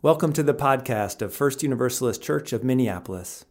Welcome 0.00 0.32
to 0.34 0.44
the 0.44 0.54
podcast 0.54 1.22
of 1.22 1.34
First 1.34 1.64
Universalist 1.64 2.22
Church 2.22 2.52
of 2.52 2.62
Minneapolis. 2.62 3.44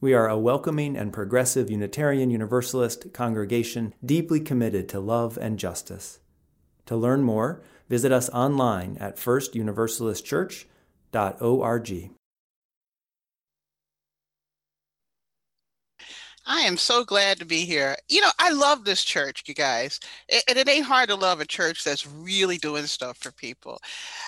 We 0.00 0.14
are 0.14 0.28
a 0.28 0.36
welcoming 0.36 0.96
and 0.96 1.12
progressive 1.12 1.70
Unitarian 1.70 2.28
Universalist 2.28 3.12
congregation 3.12 3.94
deeply 4.04 4.40
committed 4.40 4.88
to 4.88 4.98
love 4.98 5.38
and 5.40 5.60
justice. 5.60 6.18
To 6.86 6.96
learn 6.96 7.22
more, 7.22 7.62
visit 7.88 8.10
us 8.10 8.28
online 8.30 8.96
at 8.98 9.14
firstuniversalistchurch.org. 9.14 12.10
I 16.46 16.60
am 16.60 16.76
so 16.76 17.04
glad 17.04 17.38
to 17.38 17.44
be 17.44 17.64
here. 17.64 17.96
You 18.08 18.20
know, 18.20 18.30
I 18.38 18.50
love 18.50 18.84
this 18.84 19.04
church, 19.04 19.44
you 19.46 19.54
guys. 19.54 20.00
And 20.48 20.58
it 20.58 20.68
ain't 20.68 20.86
hard 20.86 21.08
to 21.10 21.14
love 21.14 21.40
a 21.40 21.44
church 21.44 21.84
that's 21.84 22.06
really 22.06 22.56
doing 22.56 22.86
stuff 22.86 23.18
for 23.18 23.30
people. 23.32 23.78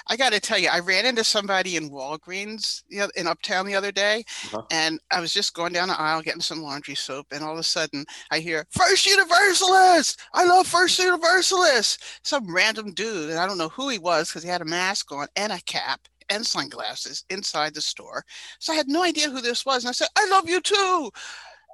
I 0.09 0.17
got 0.17 0.33
to 0.33 0.41
tell 0.41 0.59
you, 0.59 0.69
I 0.71 0.81
ran 0.81 1.07
into 1.07 1.25
somebody 1.25 1.77
in 1.77 1.91
Walgreens 1.91 2.83
you 2.89 3.01
know, 3.01 3.09
in 3.17 3.27
Uptown 3.27 3.67
the 3.67 3.75
other 3.75 3.93
day, 3.93 4.25
uh-huh. 4.47 4.63
and 4.71 5.01
I 5.11 5.21
was 5.21 5.33
just 5.33 5.55
going 5.55 5.73
down 5.73 5.89
the 5.89 6.01
aisle 6.01 6.23
getting 6.23 6.41
some 6.41 6.63
laundry 6.63 6.95
soap, 6.95 7.27
and 7.33 7.43
all 7.43 7.53
of 7.53 7.59
a 7.59 7.63
sudden 7.63 8.05
I 8.31 8.41
hear, 8.41 8.67
First 8.71 9.07
Universalist! 9.07 10.21
I 10.35 10.45
love 10.45 10.67
First 10.67 10.99
Universalist! 10.99 12.03
Some 12.25 12.53
random 12.55 12.93
dude, 12.93 13.31
and 13.31 13.39
I 13.39 13.47
don't 13.47 13.59
know 13.59 13.71
who 13.71 13.89
he 13.89 13.99
was 13.99 14.29
because 14.29 14.43
he 14.43 14.49
had 14.49 14.63
a 14.63 14.67
mask 14.67 15.13
on 15.13 15.29
and 15.37 15.53
a 15.53 15.61
cap 15.63 16.01
and 16.29 16.47
sunglasses 16.47 17.25
inside 17.31 17.75
the 17.75 17.81
store. 17.81 18.25
So 18.59 18.73
I 18.73 18.77
had 18.77 18.89
no 18.89 19.03
idea 19.03 19.31
who 19.31 19.41
this 19.41 19.67
was. 19.67 19.85
And 19.85 19.91
I 19.91 19.93
said, 19.93 20.09
I 20.17 20.27
love 20.29 20.49
you 20.49 20.61
too. 20.61 21.11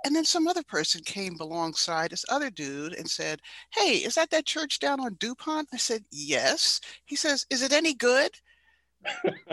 And 0.05 0.15
then 0.15 0.25
some 0.25 0.47
other 0.47 0.63
person 0.63 1.03
came 1.05 1.37
alongside 1.41 2.11
this 2.11 2.25
other 2.29 2.51
dude 2.51 2.95
and 2.95 3.09
said, 3.09 3.41
Hey, 3.73 3.97
is 3.97 4.15
that 4.15 4.31
that 4.31 4.47
church 4.47 4.79
down 4.79 5.01
on 5.01 5.15
DuPont? 5.15 5.69
I 5.73 5.77
said, 5.77 6.05
Yes. 6.11 6.81
He 7.05 7.17
says, 7.17 7.47
Is 7.51 7.63
it 7.63 7.73
any 7.73 7.95
good? 7.95 8.31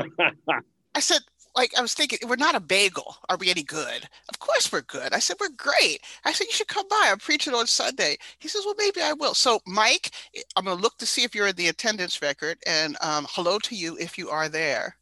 I 0.95 0.99
said, 0.99 1.21
like 1.55 1.77
I 1.77 1.81
was 1.81 1.93
thinking, 1.93 2.19
we're 2.27 2.35
not 2.35 2.55
a 2.55 2.59
bagel. 2.59 3.15
Are 3.29 3.37
we 3.37 3.49
any 3.49 3.63
good? 3.63 4.07
Of 4.29 4.39
course 4.39 4.71
we're 4.71 4.81
good. 4.81 5.13
I 5.13 5.19
said, 5.19 5.37
we're 5.39 5.49
great. 5.55 6.01
I 6.25 6.33
said, 6.33 6.45
you 6.45 6.53
should 6.53 6.67
come 6.67 6.87
by. 6.89 7.07
I'm 7.07 7.17
preaching 7.17 7.53
on 7.53 7.65
Sunday. 7.65 8.17
He 8.39 8.47
says, 8.47 8.63
well, 8.65 8.75
maybe 8.77 9.01
I 9.01 9.13
will. 9.13 9.33
So, 9.33 9.59
Mike, 9.65 10.11
I'm 10.55 10.65
going 10.65 10.77
to 10.77 10.83
look 10.83 10.97
to 10.97 11.05
see 11.05 11.23
if 11.23 11.33
you're 11.33 11.47
in 11.47 11.55
the 11.55 11.69
attendance 11.69 12.21
record 12.21 12.57
and 12.67 12.97
um, 13.01 13.25
hello 13.29 13.57
to 13.59 13.75
you 13.75 13.97
if 13.97 14.17
you 14.17 14.29
are 14.29 14.49
there. 14.49 14.97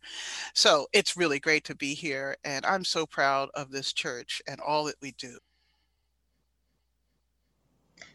So, 0.53 0.87
it's 0.93 1.17
really 1.17 1.39
great 1.39 1.63
to 1.65 1.75
be 1.75 1.95
here. 1.95 2.37
And 2.43 2.65
I'm 2.65 2.85
so 2.85 3.05
proud 3.05 3.49
of 3.55 3.71
this 3.71 3.91
church 3.91 4.41
and 4.47 4.61
all 4.61 4.85
that 4.85 4.95
we 5.01 5.13
do. 5.13 5.38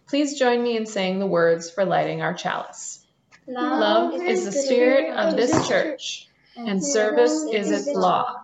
Please 0.09 0.39
join 0.39 0.63
me 0.63 0.77
in 0.77 0.87
saying 0.87 1.19
the 1.19 1.27
words 1.27 1.71
for 1.71 1.85
lighting 1.85 2.23
our 2.23 2.33
chalice. 2.33 3.05
Love, 3.47 4.15
Love 4.15 4.23
is 4.23 4.45
the 4.45 4.53
spirit 4.53 5.11
of 5.15 5.37
this 5.37 5.69
church 5.69 6.29
and 6.67 6.83
service 6.83 7.45
is 7.53 7.71
its 7.71 7.87
law. 7.87 8.35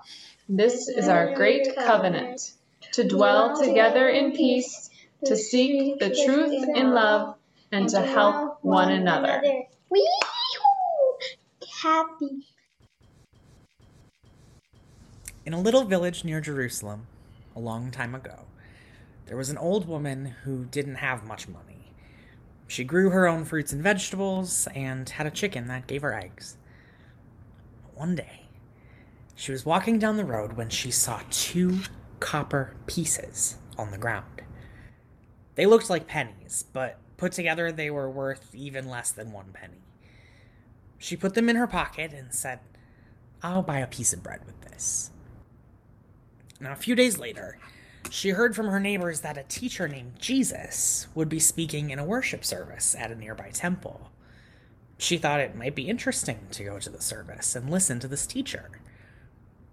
This 0.48 0.88
is 0.88 1.08
our 1.08 1.34
great 1.34 1.74
covenant 1.76 2.52
to 2.92 3.08
dwell 3.08 3.60
together 3.60 4.08
in 4.08 4.32
peace, 4.32 4.90
to 5.24 5.36
seek 5.36 5.98
the 5.98 6.10
truth 6.24 6.68
in 6.76 6.92
love, 6.92 7.36
and 7.72 7.88
to 7.88 8.00
help 8.00 8.58
one 8.62 8.92
another. 8.92 9.42
Happy. 11.82 12.46
In 15.44 15.52
a 15.52 15.60
little 15.60 15.84
village 15.84 16.24
near 16.24 16.40
Jerusalem, 16.40 17.06
a 17.56 17.60
long 17.60 17.90
time 17.90 18.14
ago, 18.14 18.46
there 19.26 19.36
was 19.36 19.50
an 19.50 19.58
old 19.58 19.88
woman 19.88 20.26
who 20.44 20.64
didn't 20.66 20.96
have 20.96 21.26
much 21.26 21.48
money. 21.48 21.92
She 22.66 22.84
grew 22.84 23.10
her 23.10 23.26
own 23.26 23.44
fruits 23.44 23.72
and 23.72 23.82
vegetables 23.82 24.68
and 24.74 25.08
had 25.08 25.26
a 25.26 25.30
chicken 25.30 25.66
that 25.68 25.86
gave 25.86 26.02
her 26.02 26.14
eggs. 26.14 26.56
One 27.94 28.16
day, 28.16 28.42
she 29.36 29.52
was 29.52 29.64
walking 29.64 29.98
down 29.98 30.16
the 30.16 30.24
road 30.24 30.54
when 30.54 30.68
she 30.68 30.90
saw 30.90 31.20
two 31.30 31.78
copper 32.20 32.74
pieces 32.86 33.56
on 33.78 33.90
the 33.90 33.98
ground. 33.98 34.42
They 35.54 35.66
looked 35.66 35.90
like 35.90 36.06
pennies, 36.06 36.64
but 36.72 36.98
put 37.16 37.32
together 37.32 37.70
they 37.70 37.90
were 37.90 38.10
worth 38.10 38.54
even 38.54 38.88
less 38.88 39.12
than 39.12 39.32
one 39.32 39.52
penny. 39.52 39.82
She 40.98 41.16
put 41.16 41.34
them 41.34 41.48
in 41.48 41.56
her 41.56 41.66
pocket 41.66 42.12
and 42.12 42.34
said, 42.34 42.60
I'll 43.42 43.62
buy 43.62 43.78
a 43.78 43.86
piece 43.86 44.12
of 44.12 44.22
bread 44.22 44.40
with 44.46 44.60
this. 44.62 45.10
Now, 46.60 46.72
a 46.72 46.76
few 46.76 46.94
days 46.94 47.18
later, 47.18 47.58
she 48.10 48.30
heard 48.30 48.56
from 48.56 48.68
her 48.68 48.80
neighbors 48.80 49.20
that 49.20 49.36
a 49.36 49.42
teacher 49.44 49.86
named 49.86 50.18
Jesus 50.18 51.08
would 51.14 51.28
be 51.28 51.40
speaking 51.40 51.90
in 51.90 51.98
a 51.98 52.04
worship 52.04 52.44
service 52.44 52.94
at 52.98 53.10
a 53.10 53.14
nearby 53.14 53.50
temple. 53.50 54.10
She 54.98 55.18
thought 55.18 55.40
it 55.40 55.56
might 55.56 55.74
be 55.74 55.88
interesting 55.88 56.46
to 56.52 56.64
go 56.64 56.78
to 56.78 56.90
the 56.90 57.02
service 57.02 57.56
and 57.56 57.70
listen 57.70 58.00
to 58.00 58.08
this 58.08 58.26
teacher. 58.26 58.70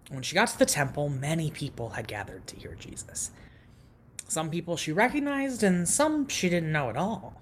When 0.09 0.23
she 0.23 0.35
got 0.35 0.49
to 0.49 0.59
the 0.59 0.65
temple, 0.65 1.09
many 1.09 1.51
people 1.51 1.91
had 1.91 2.07
gathered 2.07 2.47
to 2.47 2.57
hear 2.57 2.75
Jesus. 2.75 3.31
Some 4.27 4.49
people 4.49 4.77
she 4.77 4.91
recognized, 4.91 5.63
and 5.63 5.87
some 5.87 6.27
she 6.27 6.49
didn't 6.49 6.71
know 6.71 6.89
at 6.89 6.97
all. 6.97 7.41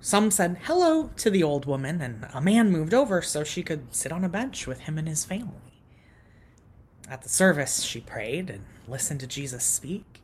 Some 0.00 0.30
said 0.30 0.58
hello 0.64 1.10
to 1.16 1.30
the 1.30 1.42
old 1.42 1.66
woman, 1.66 2.00
and 2.00 2.26
a 2.32 2.40
man 2.40 2.70
moved 2.70 2.94
over 2.94 3.20
so 3.20 3.42
she 3.42 3.62
could 3.62 3.94
sit 3.94 4.12
on 4.12 4.24
a 4.24 4.28
bench 4.28 4.66
with 4.66 4.80
him 4.80 4.96
and 4.96 5.08
his 5.08 5.24
family. 5.24 5.82
At 7.10 7.22
the 7.22 7.28
service, 7.28 7.82
she 7.82 8.00
prayed 8.00 8.50
and 8.50 8.64
listened 8.86 9.20
to 9.20 9.26
Jesus 9.26 9.64
speak. 9.64 10.22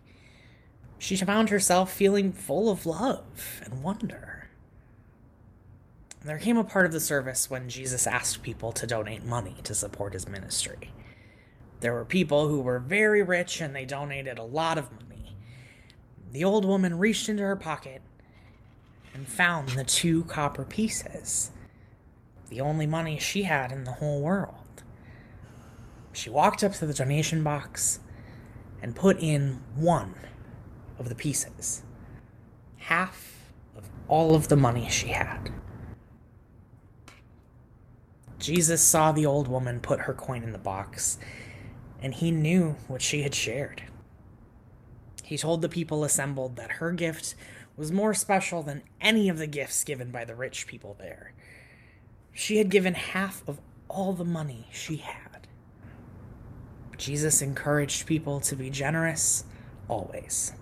She 0.99 1.17
found 1.17 1.49
herself 1.49 1.93
feeling 1.93 2.33
full 2.33 2.71
of 2.71 2.87
love 2.87 3.63
and 3.65 3.83
wonder. 3.83 4.34
There 6.25 6.39
came 6.39 6.57
a 6.57 6.65
part 6.65 6.87
of 6.87 6.93
the 6.93 7.01
service 7.01 7.51
when 7.51 7.69
Jesus 7.69 8.07
asked 8.07 8.43
people 8.43 8.73
to 8.73 8.87
donate 8.87 9.27
money 9.27 9.57
to 9.63 9.75
support 9.75 10.15
his 10.15 10.27
ministry. 10.27 10.91
There 11.81 11.93
were 11.93 12.07
people 12.07 12.49
who 12.49 12.63
were 12.63 12.79
very 12.79 13.23
rich 13.23 13.61
and 13.61 13.77
they 13.77 13.85
donated 13.85 14.39
a 14.39 14.43
lot 14.43 14.79
of 14.79 14.91
money. 14.91 15.37
The 16.33 16.43
old 16.43 16.65
woman 16.65 16.99
reached 16.99 17.29
into 17.29 17.43
her 17.43 17.57
pocket 17.57 18.01
and 19.13 19.29
found 19.29 19.69
the 19.71 19.85
two 19.85 20.25
copper 20.25 20.65
pieces, 20.65 21.51
the 22.49 22.63
only 22.63 22.87
money 22.87 23.19
she 23.19 23.43
had 23.43 23.71
in 23.71 23.85
the 23.85 23.93
whole 23.93 24.23
world. 24.23 24.83
She 26.15 26.31
walked 26.31 26.65
up 26.65 26.73
to 26.77 26.87
the 26.87 26.95
donation 26.95 27.45
box 27.45 28.01
and 28.81 28.97
put 28.97 29.21
in 29.21 29.61
one 29.77 30.15
of 30.99 31.11
the 31.11 31.15
pieces, 31.15 31.83
half 32.79 33.51
of 33.77 33.91
all 34.09 34.35
of 34.35 34.49
the 34.49 34.57
money 34.57 34.89
she 34.89 35.09
had. 35.09 35.53
Jesus 38.45 38.83
saw 38.83 39.11
the 39.11 39.25
old 39.25 39.49
woman 39.49 39.81
put 39.81 40.01
her 40.01 40.13
coin 40.13 40.43
in 40.43 40.53
the 40.53 40.59
box, 40.59 41.19
and 42.03 42.13
he 42.13 42.31
knew 42.31 42.77
what 42.89 43.01
she 43.01 43.23
had 43.23 43.35
shared. 43.35 43.85
He 45.23 45.39
told 45.39 45.63
the 45.63 45.69
people 45.71 46.05
assembled 46.05 46.57
that 46.57 46.73
her 46.73 46.93
gift 46.93 47.35
was 47.75 47.91
more 47.91 48.13
special 48.13 48.63
than 48.63 48.83
any 49.01 49.31
of 49.31 49.39
the 49.39 49.47
gifts 49.47 49.83
given 49.83 50.11
by 50.11 50.27
the 50.27 50.35
rich 50.35 50.67
people 50.67 50.95
there. 50.99 51.33
She 52.35 52.59
had 52.59 52.69
given 52.69 52.93
half 52.93 53.43
of 53.49 53.63
all 53.89 54.13
the 54.13 54.27
money 54.27 54.69
she 54.71 54.97
had. 54.97 55.47
Jesus 56.99 57.41
encouraged 57.41 58.05
people 58.05 58.41
to 58.41 58.55
be 58.57 58.69
generous 58.69 59.45
always. 59.89 60.53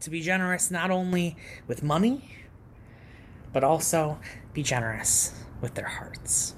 To 0.00 0.08
be 0.08 0.22
generous 0.22 0.70
not 0.70 0.90
only 0.90 1.36
with 1.66 1.82
money, 1.82 2.46
but 3.52 3.62
also 3.62 4.18
be 4.54 4.62
generous 4.62 5.34
with 5.60 5.74
their 5.74 5.88
hearts. 5.88 6.54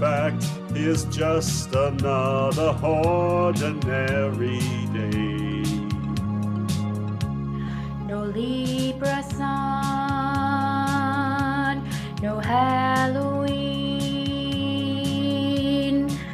Fact 0.00 0.42
is 0.74 1.04
just 1.04 1.74
another 1.74 2.74
ordinary 2.82 4.60
day. 4.94 5.62
No 8.06 8.24
Libra 8.24 9.22
sun, 9.22 9.46
no 12.22 12.38
Halloween, 12.38 13.60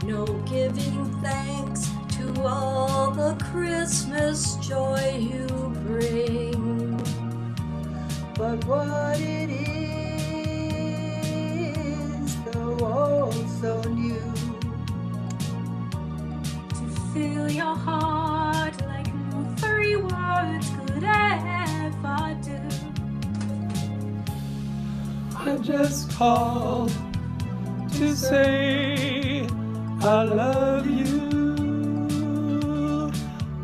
no 0.05 0.25
giving 0.45 1.11
thanks 1.21 1.91
to 2.17 2.43
all 2.43 3.11
the 3.11 3.35
Christmas 3.51 4.55
joy 4.57 5.17
you 5.19 5.49
bring. 5.85 7.03
but 8.39 8.65
what 8.65 9.19
fill 17.35 17.51
your 17.51 17.75
heart 17.75 18.77
like 18.87 19.13
no 19.31 19.43
three 19.57 19.97
words 19.97 20.71
could 20.77 21.05
ever 21.05 22.37
do. 22.43 22.61
I 25.37 25.57
just 25.59 26.11
called 26.13 26.93
to 27.95 28.17
say 28.17 29.47
I 30.01 30.23
love 30.25 30.87
you. 30.87 31.13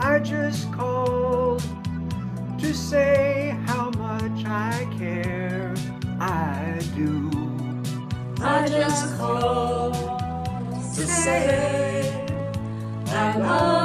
I 0.01 0.19
just 0.19 0.73
called 0.73 1.63
to 2.59 2.75
say 2.75 3.57
how 3.67 3.91
much 3.91 4.45
I 4.45 4.89
care. 4.99 5.75
I 6.19 6.81
do. 6.97 7.31
I 8.41 8.67
just 8.67 9.17
called 9.19 9.95
to 9.95 11.07
say 11.07 11.82
I 13.35 13.82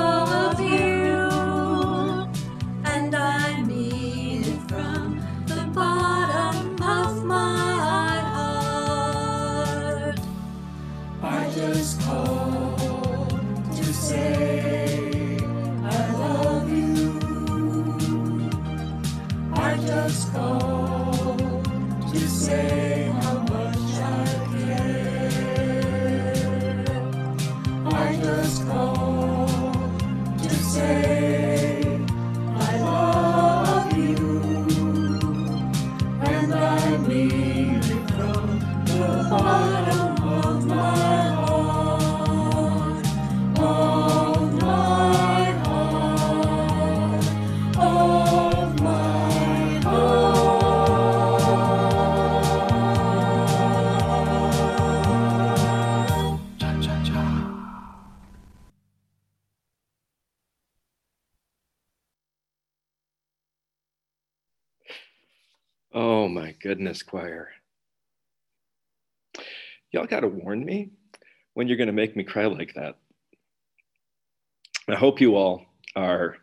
Oh 65.93 66.27
my 66.27 66.53
goodness, 66.61 67.01
choir. 67.01 67.49
Y'all 69.91 70.05
got 70.05 70.19
to 70.21 70.27
warn 70.27 70.63
me 70.65 70.91
when 71.53 71.67
you're 71.67 71.77
going 71.77 71.87
to 71.87 71.93
make 71.93 72.15
me 72.15 72.23
cry 72.23 72.45
like 72.45 72.73
that. 72.75 72.97
I 74.89 74.95
hope 74.95 75.21
you 75.21 75.35
all 75.35 75.65
are 75.95 76.37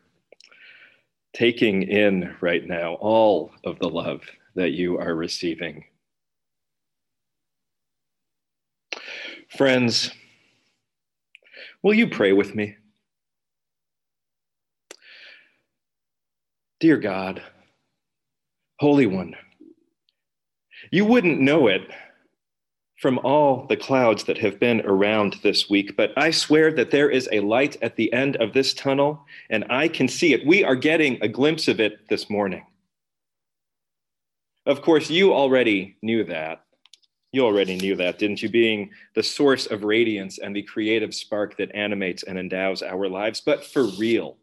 taking 1.34 1.82
in 1.82 2.34
right 2.40 2.66
now 2.66 2.94
all 2.94 3.50
of 3.64 3.78
the 3.78 3.88
love 3.88 4.22
that 4.54 4.72
you 4.72 4.98
are 4.98 5.14
receiving. 5.14 5.84
Friends, 9.56 10.10
will 11.82 11.94
you 11.94 12.08
pray 12.08 12.32
with 12.32 12.54
me? 12.54 12.76
Dear 16.80 16.96
God, 16.96 17.42
Holy 18.84 19.06
One, 19.06 19.34
you 20.90 21.06
wouldn't 21.06 21.40
know 21.40 21.68
it 21.68 21.90
from 23.00 23.18
all 23.20 23.66
the 23.66 23.78
clouds 23.78 24.24
that 24.24 24.36
have 24.36 24.60
been 24.60 24.82
around 24.82 25.36
this 25.42 25.70
week, 25.70 25.96
but 25.96 26.12
I 26.18 26.30
swear 26.30 26.70
that 26.74 26.90
there 26.90 27.08
is 27.08 27.26
a 27.32 27.40
light 27.40 27.78
at 27.80 27.96
the 27.96 28.12
end 28.12 28.36
of 28.36 28.52
this 28.52 28.74
tunnel, 28.74 29.24
and 29.48 29.64
I 29.70 29.88
can 29.88 30.06
see 30.06 30.34
it. 30.34 30.46
We 30.46 30.64
are 30.64 30.76
getting 30.76 31.16
a 31.22 31.28
glimpse 31.28 31.66
of 31.66 31.80
it 31.80 32.10
this 32.10 32.28
morning. 32.28 32.66
Of 34.66 34.82
course, 34.82 35.08
you 35.08 35.32
already 35.32 35.96
knew 36.02 36.22
that. 36.24 36.66
You 37.32 37.46
already 37.46 37.76
knew 37.76 37.96
that, 37.96 38.18
didn't 38.18 38.42
you? 38.42 38.50
Being 38.50 38.90
the 39.14 39.22
source 39.22 39.64
of 39.64 39.82
radiance 39.82 40.36
and 40.38 40.54
the 40.54 40.62
creative 40.62 41.14
spark 41.14 41.56
that 41.56 41.74
animates 41.74 42.22
and 42.22 42.38
endows 42.38 42.82
our 42.82 43.08
lives. 43.08 43.40
But 43.40 43.64
for 43.64 43.84
real, 43.84 44.36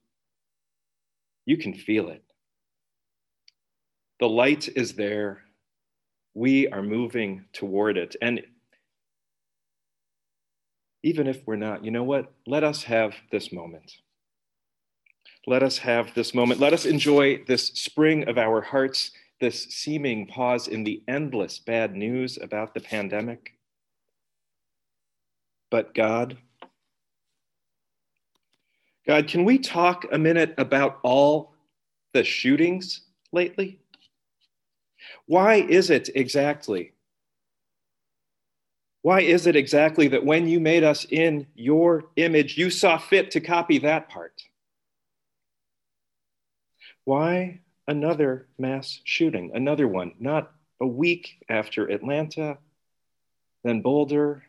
you 1.46 1.58
can 1.58 1.76
feel 1.76 2.10
it. 2.10 2.24
The 4.22 4.30
light 4.30 4.70
is 4.76 4.94
there. 4.94 5.42
We 6.36 6.68
are 6.68 6.84
moving 6.84 7.44
toward 7.54 7.98
it. 7.98 8.16
And 8.22 8.44
even 11.02 11.26
if 11.26 11.42
we're 11.48 11.56
not, 11.56 11.84
you 11.84 11.90
know 11.90 12.04
what? 12.04 12.32
Let 12.46 12.64
us 12.64 12.84
have 12.84 13.16
this 13.32 13.52
moment. 13.52 13.92
Let 15.48 15.64
us 15.64 15.80
have 15.80 16.14
this 16.14 16.36
moment. 16.36 16.60
Let 16.60 16.72
us 16.72 16.86
enjoy 16.86 17.44
this 17.48 17.70
spring 17.70 18.30
of 18.30 18.38
our 18.38 18.62
hearts, 18.62 19.10
this 19.40 19.64
seeming 19.64 20.28
pause 20.28 20.68
in 20.68 20.84
the 20.84 21.02
endless 21.08 21.58
bad 21.58 21.96
news 21.96 22.38
about 22.40 22.76
the 22.76 22.80
pandemic. 22.80 23.56
But 25.72 25.96
God, 25.96 26.38
God, 29.08 29.28
can 29.28 29.46
we 29.46 29.58
talk 29.58 30.06
a 30.12 30.20
minute 30.20 30.54
about 30.60 31.00
all 31.02 31.56
the 32.14 32.24
shootings 32.24 33.02
lately? 33.32 33.81
Why 35.26 35.56
is 35.56 35.90
it 35.90 36.10
exactly? 36.16 36.94
Why 39.02 39.22
is 39.22 39.48
it 39.48 39.56
exactly 39.56 40.08
that 40.10 40.26
when 40.26 40.48
you 40.48 40.60
made 40.60 40.84
us 40.84 41.06
in 41.10 41.48
your 41.56 42.06
image, 42.16 42.58
you 42.58 42.70
saw 42.70 42.98
fit 42.98 43.32
to 43.32 43.42
copy 43.42 43.80
that 43.80 44.10
part? 44.10 44.44
Why 47.04 47.62
another 47.88 48.48
mass 48.60 49.00
shooting? 49.04 49.52
Another 49.56 49.88
one, 49.88 50.14
not 50.20 50.52
a 50.80 50.88
week 50.88 51.44
after 51.50 51.88
Atlanta, 51.88 52.58
then 53.64 53.82
Boulder, 53.82 54.44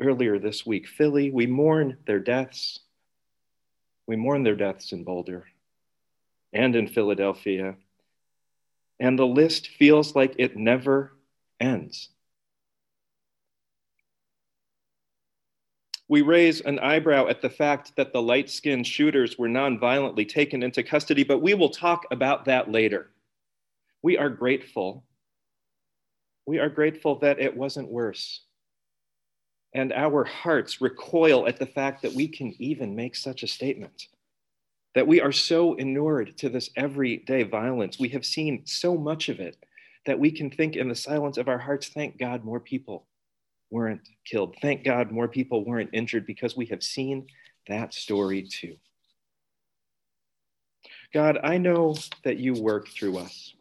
earlier 0.00 0.38
this 0.38 0.66
week, 0.66 0.86
Philly. 0.86 1.30
We 1.30 1.46
mourn 1.46 1.98
their 2.06 2.20
deaths. 2.20 2.80
We 4.06 4.16
mourn 4.16 4.42
their 4.42 4.56
deaths 4.56 4.92
in 4.92 5.04
Boulder 5.04 5.44
and 6.52 6.76
in 6.76 6.88
Philadelphia. 6.88 7.76
And 8.98 9.18
the 9.18 9.26
list 9.26 9.68
feels 9.68 10.14
like 10.14 10.34
it 10.38 10.56
never 10.56 11.12
ends. 11.60 12.08
We 16.08 16.22
raise 16.22 16.60
an 16.60 16.78
eyebrow 16.78 17.26
at 17.26 17.42
the 17.42 17.50
fact 17.50 17.96
that 17.96 18.12
the 18.12 18.22
light 18.22 18.48
skinned 18.48 18.86
shooters 18.86 19.36
were 19.36 19.48
non-violently 19.48 20.24
taken 20.24 20.62
into 20.62 20.82
custody, 20.84 21.24
but 21.24 21.42
we 21.42 21.54
will 21.54 21.70
talk 21.70 22.06
about 22.10 22.44
that 22.44 22.70
later. 22.70 23.10
We 24.02 24.16
are 24.16 24.30
grateful. 24.30 25.04
We 26.46 26.60
are 26.60 26.68
grateful 26.68 27.18
that 27.20 27.40
it 27.40 27.56
wasn't 27.56 27.90
worse. 27.90 28.42
And 29.74 29.92
our 29.92 30.22
hearts 30.22 30.80
recoil 30.80 31.48
at 31.48 31.58
the 31.58 31.66
fact 31.66 32.02
that 32.02 32.12
we 32.12 32.28
can 32.28 32.54
even 32.62 32.94
make 32.94 33.16
such 33.16 33.42
a 33.42 33.48
statement. 33.48 34.06
That 34.96 35.06
we 35.06 35.20
are 35.20 35.30
so 35.30 35.74
inured 35.74 36.36
to 36.38 36.48
this 36.48 36.70
everyday 36.74 37.44
violence. 37.44 38.00
We 38.00 38.08
have 38.08 38.24
seen 38.24 38.62
so 38.64 38.96
much 38.96 39.28
of 39.28 39.38
it 39.38 39.56
that 40.06 40.18
we 40.18 40.32
can 40.32 40.50
think 40.50 40.74
in 40.74 40.88
the 40.88 40.94
silence 40.94 41.36
of 41.36 41.48
our 41.48 41.58
hearts, 41.58 41.88
thank 41.88 42.18
God 42.18 42.44
more 42.44 42.60
people 42.60 43.06
weren't 43.70 44.08
killed. 44.24 44.56
Thank 44.62 44.84
God 44.84 45.12
more 45.12 45.28
people 45.28 45.64
weren't 45.64 45.90
injured 45.92 46.26
because 46.26 46.56
we 46.56 46.66
have 46.66 46.82
seen 46.82 47.26
that 47.68 47.92
story 47.92 48.42
too. 48.42 48.76
God, 51.12 51.38
I 51.44 51.58
know 51.58 51.94
that 52.24 52.38
you 52.38 52.54
work 52.54 52.88
through 52.88 53.18
us. 53.18 53.52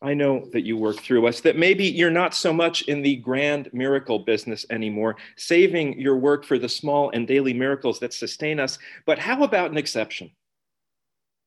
I 0.00 0.14
know 0.14 0.48
that 0.52 0.64
you 0.64 0.76
work 0.76 1.00
through 1.00 1.26
us, 1.26 1.40
that 1.40 1.56
maybe 1.56 1.84
you're 1.84 2.10
not 2.10 2.32
so 2.32 2.52
much 2.52 2.82
in 2.82 3.02
the 3.02 3.16
grand 3.16 3.68
miracle 3.72 4.20
business 4.20 4.64
anymore, 4.70 5.16
saving 5.36 5.98
your 5.98 6.16
work 6.16 6.44
for 6.44 6.56
the 6.56 6.68
small 6.68 7.10
and 7.10 7.26
daily 7.26 7.52
miracles 7.52 7.98
that 7.98 8.14
sustain 8.14 8.60
us. 8.60 8.78
But 9.06 9.18
how 9.18 9.42
about 9.42 9.72
an 9.72 9.76
exception? 9.76 10.30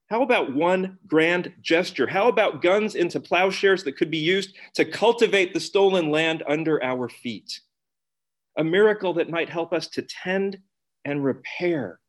How 0.10 0.24
about 0.24 0.54
one 0.54 0.98
grand 1.08 1.54
gesture? 1.62 2.06
How 2.06 2.28
about 2.28 2.62
guns 2.62 2.96
into 2.96 3.22
plowshares 3.22 3.86
that 3.86 3.96
could 3.96 4.12
be 4.12 4.18
used 4.18 4.58
to 4.74 4.84
cultivate 4.84 5.54
the 5.54 5.60
stolen 5.62 6.12
land 6.12 6.44
under 6.46 6.84
our 6.84 7.08
feet? 7.08 7.62
A 8.58 8.64
miracle 8.66 9.14
that 9.14 9.30
might 9.30 9.48
help 9.48 9.72
us 9.72 9.88
to 9.90 10.02
tend 10.02 10.58
and 11.06 11.24
repair 11.24 12.02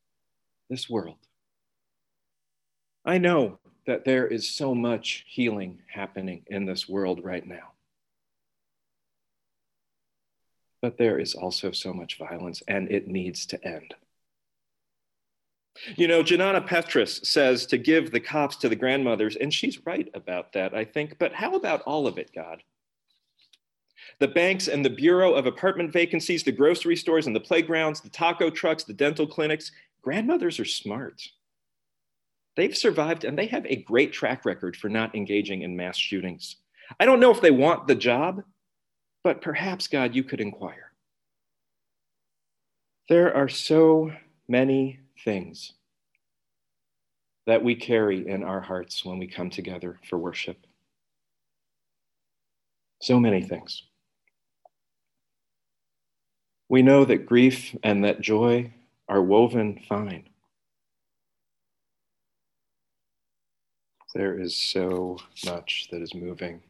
this 0.69 0.91
world. 0.91 1.19
I 3.05 3.19
know 3.19 3.61
that 3.87 4.05
there 4.05 4.27
is 4.27 4.49
so 4.49 4.75
much 4.75 5.25
healing 5.27 5.81
happening 5.89 6.43
in 6.47 6.65
this 6.65 6.89
world 6.89 7.25
right 7.25 7.47
now. 7.47 7.73
But 10.81 10.99
there 10.99 11.19
is 11.19 11.35
also 11.35 11.73
so 11.73 11.93
much 11.93 12.19
violence, 12.19 12.62
and 12.67 12.91
it 12.91 13.07
needs 13.07 13.47
to 13.47 13.65
end. 13.65 13.95
You 15.97 16.07
know, 16.07 16.23
Janana 16.23 16.67
Petrus 16.67 17.21
says 17.25 17.67
to 17.67 17.79
give 17.79 18.11
the 18.11 18.21
cops 18.21 18.57
to 18.57 18.69
the 18.69 18.77
grandmothers, 18.77 19.37
and 19.37 19.53
she's 19.53 19.85
right 19.87 20.09
about 20.15 20.53
that, 20.53 20.75
I 20.75 20.85
think. 20.85 21.19
But 21.19 21.33
how 21.33 21.55
about 21.55 21.83
all 21.83 22.07
of 22.07 22.19
it, 22.19 22.31
God? 22.35 22.62
The 24.19 24.29
banks 24.29 24.69
and 24.69 24.85
the 24.85 24.91
Bureau 24.91 25.33
of 25.33 25.47
Apartment 25.47 25.93
Vacancies, 25.93 26.43
the 26.43 26.53
grocery 26.53 26.97
stores 26.97 27.27
and 27.27 27.35
the 27.35 27.41
playgrounds, 27.41 28.01
the 28.01 28.11
taco 28.11 28.51
trucks, 28.51 28.85
the 28.85 28.93
dental 28.93 29.27
clinics, 29.27 29.73
grandmothers 30.03 30.61
are 30.61 30.65
smart. 30.65 31.23
They've 32.56 32.76
survived 32.76 33.25
and 33.25 33.38
they 33.38 33.47
have 33.47 33.66
a 33.66 33.82
great 33.82 34.12
track 34.12 34.44
record 34.44 34.76
for 34.76 34.88
not 34.88 35.14
engaging 35.14 35.62
in 35.62 35.76
mass 35.76 35.97
shootings. 35.97 36.56
I 37.00 37.06
don't 37.06 37.21
know 37.21 37.30
if 37.30 37.40
they 37.40 37.50
want 37.50 37.87
the 37.87 37.94
job, 37.94 38.42
but 39.25 39.40
perhaps, 39.40 39.88
God, 39.88 40.14
you 40.14 40.25
could 40.25 40.40
inquire. 40.40 40.92
There 43.09 43.35
are 43.35 43.49
so 43.49 44.12
many 44.49 45.00
things 45.25 45.73
that 47.47 47.64
we 47.64 47.75
carry 47.75 48.26
in 48.28 48.42
our 48.42 48.61
hearts 48.61 49.04
when 49.04 49.18
we 49.18 49.26
come 49.26 49.50
together 49.50 49.99
for 50.09 50.18
worship. 50.18 50.66
So 53.00 53.18
many 53.18 53.42
things. 53.42 53.82
We 56.68 56.82
know 56.82 57.04
that 57.04 57.26
grief 57.26 57.76
and 57.82 58.04
that 58.04 58.21
joy 58.21 58.73
are 59.09 59.23
woven 59.23 59.80
fine. 59.88 60.28
There 64.14 64.38
is 64.38 64.54
so 64.54 65.19
much 65.47 65.88
that 65.90 66.02
is 66.02 66.14
moving. 66.14 66.62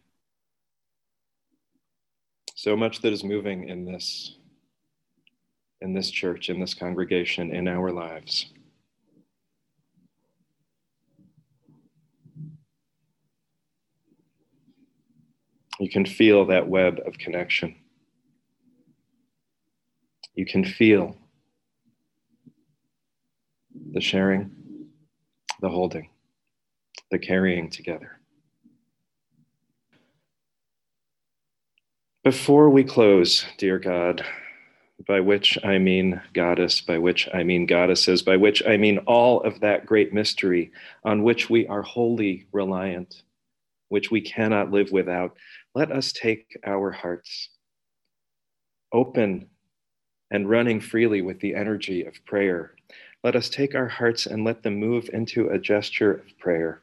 So 2.54 2.76
much 2.76 3.00
that 3.00 3.12
is 3.12 3.24
moving 3.24 3.68
in 3.68 3.84
this 3.84 4.36
in 5.80 5.92
this 5.92 6.10
church, 6.10 6.48
in 6.48 6.60
this 6.60 6.74
congregation, 6.74 7.52
in 7.52 7.66
our 7.66 7.90
lives. 7.90 8.46
You 15.80 15.90
can 15.90 16.06
feel 16.06 16.46
that 16.46 16.68
web 16.68 17.00
of 17.04 17.18
connection. 17.18 17.74
You 20.36 20.46
can 20.46 20.64
feel 20.64 21.16
the 23.92 24.00
sharing, 24.00 24.52
the 25.60 25.68
holding, 25.68 26.08
the 27.12 27.18
carrying 27.18 27.70
together. 27.70 28.18
Before 32.24 32.70
we 32.70 32.82
close, 32.82 33.44
dear 33.58 33.78
God, 33.78 34.24
by 35.06 35.20
which 35.20 35.58
I 35.62 35.78
mean 35.78 36.20
goddess, 36.32 36.80
by 36.80 36.96
which 36.96 37.28
I 37.34 37.42
mean 37.42 37.66
goddesses, 37.66 38.22
by 38.22 38.36
which 38.36 38.62
I 38.66 38.76
mean 38.76 38.98
all 38.98 39.42
of 39.42 39.60
that 39.60 39.84
great 39.84 40.14
mystery 40.14 40.72
on 41.04 41.22
which 41.22 41.50
we 41.50 41.66
are 41.66 41.82
wholly 41.82 42.46
reliant, 42.50 43.24
which 43.90 44.10
we 44.10 44.20
cannot 44.20 44.70
live 44.70 44.90
without, 44.90 45.36
let 45.74 45.92
us 45.92 46.12
take 46.12 46.58
our 46.64 46.90
hearts 46.90 47.50
open 48.92 49.48
and 50.30 50.48
running 50.48 50.80
freely 50.80 51.20
with 51.20 51.40
the 51.40 51.54
energy 51.54 52.04
of 52.04 52.24
prayer. 52.24 52.74
Let 53.22 53.36
us 53.36 53.50
take 53.50 53.74
our 53.74 53.88
hearts 53.88 54.24
and 54.24 54.44
let 54.44 54.62
them 54.62 54.76
move 54.76 55.10
into 55.12 55.48
a 55.48 55.58
gesture 55.58 56.14
of 56.14 56.38
prayer, 56.38 56.80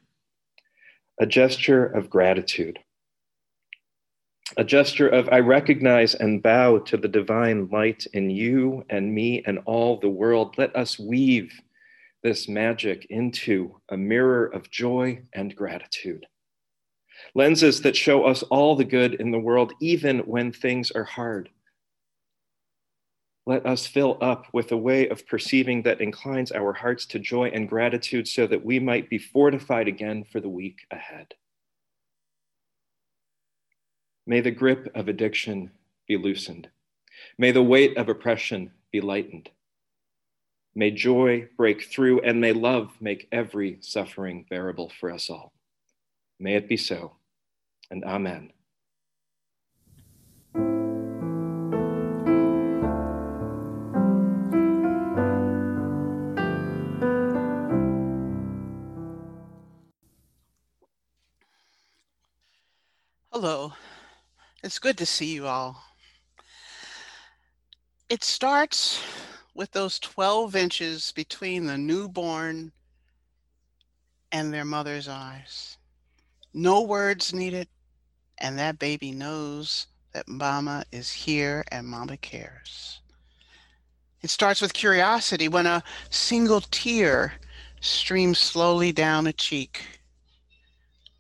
a 1.20 1.26
gesture 1.26 1.86
of 1.86 2.10
gratitude 2.10 2.80
a 4.58 4.64
gesture 4.64 5.08
of 5.08 5.30
I 5.30 5.40
recognize 5.40 6.16
and 6.16 6.42
bow 6.42 6.80
to 6.80 6.98
the 6.98 7.08
divine 7.08 7.70
light 7.70 8.06
in 8.14 8.30
you 8.30 8.84
and 8.90 9.14
me 9.14 9.44
and 9.46 9.60
all 9.66 10.00
the 10.00 10.10
world. 10.10 10.56
Let 10.58 10.76
us 10.76 10.98
weave 10.98 11.54
this 12.24 12.50
magic 12.50 13.06
into 13.10 13.80
a 13.90 13.98
mirror 13.98 14.48
of 14.48 14.70
joy 14.72 15.22
and 15.34 15.56
gratitude. 15.56 16.26
Lenses 17.36 17.82
that 17.82 17.96
show 17.96 18.26
us 18.26 18.44
all 18.44 18.76
the 18.76 18.86
good 18.86 19.16
in 19.16 19.32
the 19.32 19.40
world, 19.40 19.74
even 19.82 20.20
when 20.20 20.52
things 20.52 20.90
are 20.92 21.04
hard. 21.04 21.50
Let 23.50 23.66
us 23.66 23.88
fill 23.88 24.20
up 24.22 24.46
with 24.54 24.72
a 24.72 24.78
way 24.78 25.10
of 25.10 25.26
perceiving 25.26 25.82
that 25.82 26.02
inclines 26.02 26.52
our 26.52 26.72
hearts 26.72 27.08
to 27.08 27.18
joy 27.18 27.48
and 27.48 27.68
gratitude 27.68 28.28
so 28.28 28.46
that 28.46 28.64
we 28.64 28.78
might 28.78 29.10
be 29.10 29.18
fortified 29.18 29.88
again 29.88 30.24
for 30.24 30.40
the 30.40 30.48
week 30.48 30.82
ahead. 30.92 31.34
May 34.28 34.42
the 34.42 34.52
grip 34.52 34.92
of 34.94 35.08
addiction 35.08 35.72
be 36.08 36.16
loosened. 36.16 36.70
May 37.40 37.50
the 37.52 37.64
weight 37.64 37.98
of 37.98 38.08
oppression 38.08 38.70
be 38.92 39.02
lightened. 39.02 39.50
May 40.76 40.92
joy 40.92 41.50
break 41.58 41.86
through 41.86 42.22
and 42.22 42.40
may 42.40 42.54
love 42.54 42.92
make 43.02 43.28
every 43.32 43.80
suffering 43.82 44.46
bearable 44.48 44.92
for 45.00 45.10
us 45.10 45.28
all. 45.28 45.54
May 46.40 46.54
it 46.54 46.70
be 46.70 46.78
so, 46.78 47.16
and 47.90 48.04
amen. 48.04 48.52
Hello. 63.42 63.72
It's 64.64 64.80
good 64.80 64.98
to 64.98 65.06
see 65.06 65.34
you 65.34 65.48
all. 65.48 65.82
It 68.10 68.22
starts 68.22 69.02
with 69.56 69.72
those 69.72 69.98
12 69.98 70.58
inches 70.58 71.14
between 71.14 71.66
the 71.66 71.78
newborn 71.78 72.74
and 74.34 74.54
their 74.54 74.66
mother's 74.66 75.08
eyes. 75.08 75.78
No 76.54 76.82
words 76.82 77.34
needed, 77.34 77.70
and 78.40 78.60
that 78.60 78.78
baby 78.78 79.12
knows 79.12 79.88
that 80.12 80.28
mama 80.28 80.84
is 80.92 81.10
here 81.10 81.64
and 81.72 81.88
mama 81.88 82.18
cares. 82.18 83.00
It 84.22 84.32
starts 84.32 84.60
with 84.60 84.74
curiosity 84.74 85.48
when 85.48 85.66
a 85.66 85.82
single 86.10 86.60
tear 86.60 87.36
streams 87.80 88.38
slowly 88.38 88.92
down 88.92 89.28
a 89.28 89.32
cheek. 89.32 90.02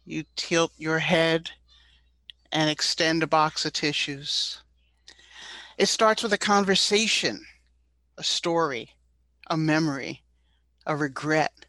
You 0.03 0.25
tilt 0.35 0.73
your 0.77 0.99
head 0.99 1.51
and 2.51 2.69
extend 2.69 3.23
a 3.23 3.27
box 3.27 3.65
of 3.65 3.73
tissues. 3.73 4.61
It 5.77 5.87
starts 5.87 6.23
with 6.23 6.33
a 6.33 6.37
conversation, 6.37 7.45
a 8.17 8.23
story, 8.23 8.91
a 9.47 9.57
memory, 9.57 10.23
a 10.85 10.95
regret, 10.95 11.65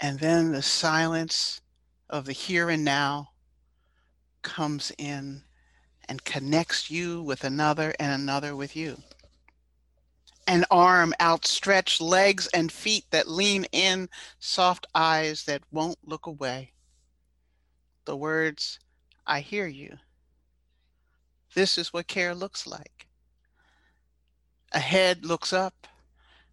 and 0.00 0.18
then 0.20 0.52
the 0.52 0.62
silence 0.62 1.60
of 2.08 2.24
the 2.24 2.32
here 2.32 2.70
and 2.70 2.84
now 2.84 3.30
comes 4.42 4.92
in 4.96 5.42
and 6.08 6.24
connects 6.24 6.90
you 6.90 7.22
with 7.22 7.44
another 7.44 7.94
and 8.00 8.12
another 8.12 8.56
with 8.56 8.74
you. 8.74 8.96
An 10.46 10.64
arm 10.70 11.12
outstretched, 11.20 12.00
legs 12.00 12.48
and 12.54 12.72
feet 12.72 13.04
that 13.10 13.28
lean 13.28 13.66
in, 13.72 14.08
soft 14.38 14.86
eyes 14.94 15.44
that 15.44 15.62
won't 15.70 15.98
look 16.02 16.24
away. 16.24 16.72
The 18.06 18.16
words, 18.16 18.78
I 19.28 19.40
hear 19.40 19.66
you. 19.66 19.98
This 21.54 21.76
is 21.76 21.92
what 21.92 22.06
care 22.06 22.34
looks 22.34 22.66
like. 22.66 23.06
A 24.72 24.78
head 24.78 25.24
looks 25.24 25.52
up, 25.52 25.86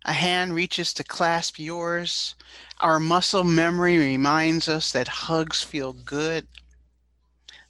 a 0.04 0.12
hand 0.12 0.54
reaches 0.54 0.94
to 0.94 1.04
clasp 1.04 1.58
yours. 1.58 2.36
Our 2.82 3.00
muscle 3.00 3.46
memory 3.46 3.98
reminds 3.98 4.68
us 4.68 4.92
that 4.92 5.08
hugs 5.08 5.64
feel 5.64 5.94
good. 5.94 6.48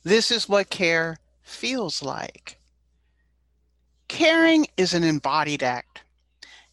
This 0.03 0.31
is 0.31 0.49
what 0.49 0.71
care 0.71 1.17
feels 1.43 2.01
like. 2.01 2.59
Caring 4.07 4.67
is 4.75 4.93
an 4.93 5.03
embodied 5.03 5.61
act. 5.61 6.01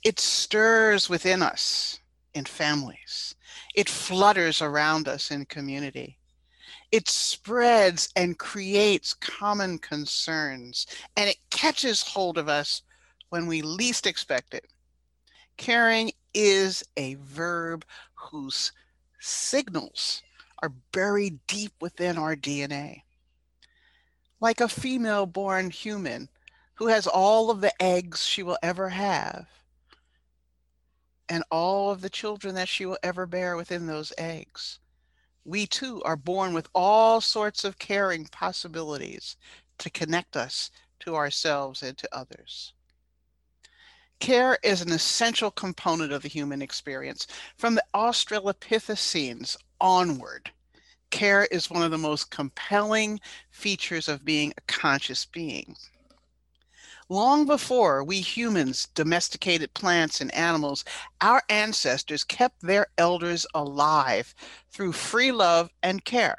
It 0.02 0.18
stirs 0.18 1.08
within 1.08 1.42
us 1.42 2.00
in 2.34 2.46
families. 2.46 3.34
It 3.74 3.88
flutters 3.88 4.62
around 4.62 5.06
us 5.06 5.30
in 5.30 5.44
community. 5.44 6.18
It 6.92 7.08
spreads 7.08 8.10
and 8.14 8.38
creates 8.38 9.14
common 9.14 9.78
concerns, 9.78 10.86
and 11.16 11.30
it 11.30 11.38
catches 11.48 12.02
hold 12.02 12.36
of 12.36 12.50
us 12.50 12.82
when 13.30 13.46
we 13.46 13.62
least 13.62 14.06
expect 14.06 14.52
it. 14.52 14.66
Caring 15.56 16.12
is 16.34 16.84
a 16.98 17.14
verb 17.14 17.86
whose 18.14 18.72
signals 19.18 20.22
are 20.62 20.74
buried 20.92 21.40
deep 21.46 21.72
within 21.80 22.18
our 22.18 22.36
DNA. 22.36 23.04
Like 24.38 24.60
a 24.60 24.68
female 24.68 25.24
born 25.24 25.70
human 25.70 26.28
who 26.74 26.88
has 26.88 27.06
all 27.06 27.50
of 27.50 27.62
the 27.62 27.72
eggs 27.82 28.26
she 28.26 28.42
will 28.42 28.58
ever 28.62 28.90
have 28.90 29.46
and 31.30 31.42
all 31.50 31.90
of 31.90 32.02
the 32.02 32.10
children 32.10 32.54
that 32.56 32.68
she 32.68 32.84
will 32.84 32.98
ever 33.02 33.24
bear 33.24 33.56
within 33.56 33.86
those 33.86 34.12
eggs 34.18 34.78
we 35.44 35.66
too 35.66 36.02
are 36.04 36.16
born 36.16 36.54
with 36.54 36.68
all 36.74 37.20
sorts 37.20 37.64
of 37.64 37.78
caring 37.78 38.26
possibilities 38.26 39.36
to 39.78 39.90
connect 39.90 40.36
us 40.36 40.70
to 41.00 41.16
ourselves 41.16 41.82
and 41.82 41.98
to 41.98 42.08
others. 42.16 42.72
Care 44.20 44.56
is 44.62 44.80
an 44.80 44.92
essential 44.92 45.50
component 45.50 46.12
of 46.12 46.22
the 46.22 46.28
human 46.28 46.62
experience. 46.62 47.26
From 47.56 47.74
the 47.74 47.84
Australopithecines 47.92 49.56
onward, 49.80 50.50
care 51.10 51.46
is 51.46 51.68
one 51.68 51.82
of 51.82 51.90
the 51.90 51.98
most 51.98 52.30
compelling 52.30 53.18
features 53.50 54.06
of 54.08 54.24
being 54.24 54.52
a 54.56 54.60
conscious 54.68 55.24
being. 55.24 55.74
Long 57.12 57.44
before 57.44 58.02
we 58.02 58.22
humans 58.22 58.88
domesticated 58.94 59.74
plants 59.74 60.22
and 60.22 60.34
animals, 60.34 60.82
our 61.20 61.42
ancestors 61.50 62.24
kept 62.24 62.62
their 62.62 62.86
elders 62.96 63.44
alive 63.52 64.34
through 64.70 64.92
free 64.92 65.30
love 65.30 65.68
and 65.82 66.06
care. 66.06 66.38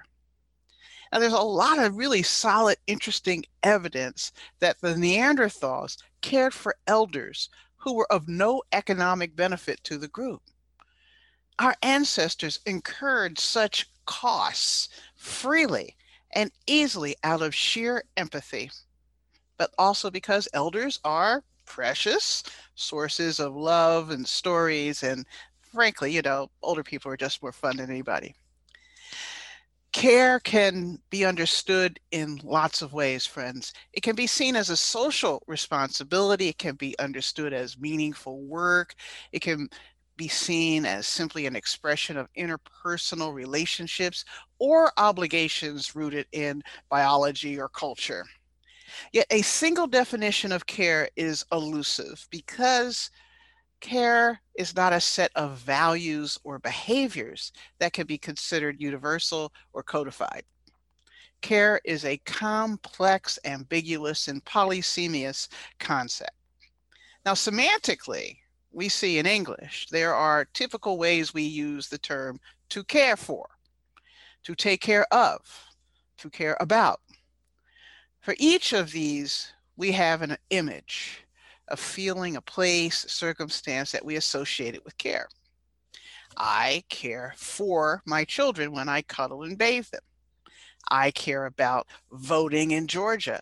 Now, 1.11 1.19
there's 1.19 1.31
a 1.31 1.41
lot 1.41 1.77
of 1.77 1.95
really 1.95 2.23
solid, 2.23 2.77
interesting 2.87 3.45
evidence 3.61 4.31
that 4.61 4.81
the 4.81 4.95
Neanderthals 4.95 5.97
cared 6.21 6.55
for 6.55 6.75
elders 6.87 7.51
who 7.75 7.93
were 7.93 8.11
of 8.11 8.27
no 8.27 8.63
economic 8.71 9.35
benefit 9.35 9.83
to 9.83 9.99
the 9.99 10.07
group. 10.07 10.41
Our 11.59 11.75
ancestors 11.83 12.61
incurred 12.65 13.37
such 13.37 13.91
costs 14.07 14.89
freely 15.15 15.95
and 16.31 16.51
easily 16.65 17.15
out 17.23 17.43
of 17.43 17.53
sheer 17.53 18.05
empathy, 18.17 18.71
but 19.57 19.71
also 19.77 20.09
because 20.09 20.47
elders 20.53 20.99
are 21.03 21.43
precious 21.65 22.43
sources 22.75 23.39
of 23.39 23.55
love 23.55 24.09
and 24.09 24.27
stories. 24.27 25.03
And 25.03 25.25
frankly, 25.61 26.11
you 26.11 26.21
know, 26.21 26.49
older 26.61 26.83
people 26.83 27.11
are 27.11 27.17
just 27.17 27.41
more 27.41 27.51
fun 27.51 27.77
than 27.77 27.89
anybody. 27.89 28.35
Care 29.91 30.39
can 30.39 30.97
be 31.11 31.23
understood 31.23 31.99
in 32.11 32.39
lots 32.43 32.81
of 32.81 32.93
ways, 32.93 33.27
friends. 33.27 33.73
It 33.93 34.01
can 34.01 34.15
be 34.15 34.25
seen 34.25 34.55
as 34.55 34.71
a 34.71 34.75
social 34.77 35.43
responsibility. 35.47 36.47
It 36.49 36.57
can 36.57 36.75
be 36.75 36.97
understood 36.97 37.53
as 37.53 37.77
meaningful 37.77 38.41
work. 38.41 38.95
It 39.31 39.41
can 39.41 39.69
be 40.17 40.27
seen 40.27 40.85
as 40.85 41.07
simply 41.07 41.45
an 41.45 41.55
expression 41.55 42.17
of 42.17 42.27
interpersonal 42.37 43.33
relationships 43.33 44.25
or 44.59 44.91
obligations 44.97 45.95
rooted 45.95 46.27
in 46.31 46.63
biology 46.89 47.59
or 47.59 47.69
culture. 47.69 48.25
Yet 49.11 49.27
a 49.29 49.41
single 49.41 49.87
definition 49.87 50.51
of 50.51 50.65
care 50.65 51.09
is 51.15 51.45
elusive 51.51 52.27
because 52.29 53.09
care 53.81 54.41
is 54.55 54.75
not 54.75 54.93
a 54.93 55.01
set 55.01 55.31
of 55.35 55.57
values 55.57 56.39
or 56.43 56.57
behaviors 56.59 57.51
that 57.79 57.93
can 57.93 58.07
be 58.07 58.17
considered 58.17 58.79
universal 58.79 59.51
or 59.73 59.83
codified. 59.83 60.43
Care 61.41 61.81
is 61.83 62.05
a 62.05 62.17
complex, 62.19 63.37
ambiguous, 63.43 64.29
and 64.29 64.43
polysemous 64.45 65.49
concept. 65.79 66.31
Now, 67.25 67.33
semantically, 67.33 68.37
we 68.71 68.89
see 68.89 69.19
in 69.19 69.25
English, 69.25 69.87
there 69.91 70.15
are 70.15 70.45
typical 70.53 70.97
ways 70.97 71.33
we 71.33 71.43
use 71.43 71.87
the 71.87 71.97
term 71.97 72.39
to 72.69 72.83
care 72.83 73.17
for, 73.17 73.47
to 74.43 74.55
take 74.55 74.81
care 74.81 75.05
of, 75.13 75.39
to 76.17 76.29
care 76.29 76.57
about. 76.59 77.01
For 78.23 78.35
each 78.39 78.71
of 78.71 78.93
these, 78.93 79.51
we 79.75 79.91
have 79.91 80.21
an 80.21 80.37
image 80.49 81.25
a 81.67 81.75
feeling, 81.77 82.35
a 82.37 82.41
place, 82.41 83.03
a 83.03 83.09
circumstance 83.09 83.91
that 83.91 84.03
we 84.03 84.15
associate 84.15 84.75
it 84.75 84.85
with 84.85 84.97
care. 84.97 85.27
I 86.37 86.83
care 86.89 87.33
for 87.37 88.01
my 88.05 88.23
children 88.23 88.71
when 88.71 88.87
I 88.87 89.01
cuddle 89.01 89.43
and 89.43 89.57
bathe 89.57 89.87
them. 89.87 90.01
I 90.89 91.11
care 91.11 91.45
about 91.45 91.87
voting 92.11 92.71
in 92.71 92.87
Georgia. 92.87 93.41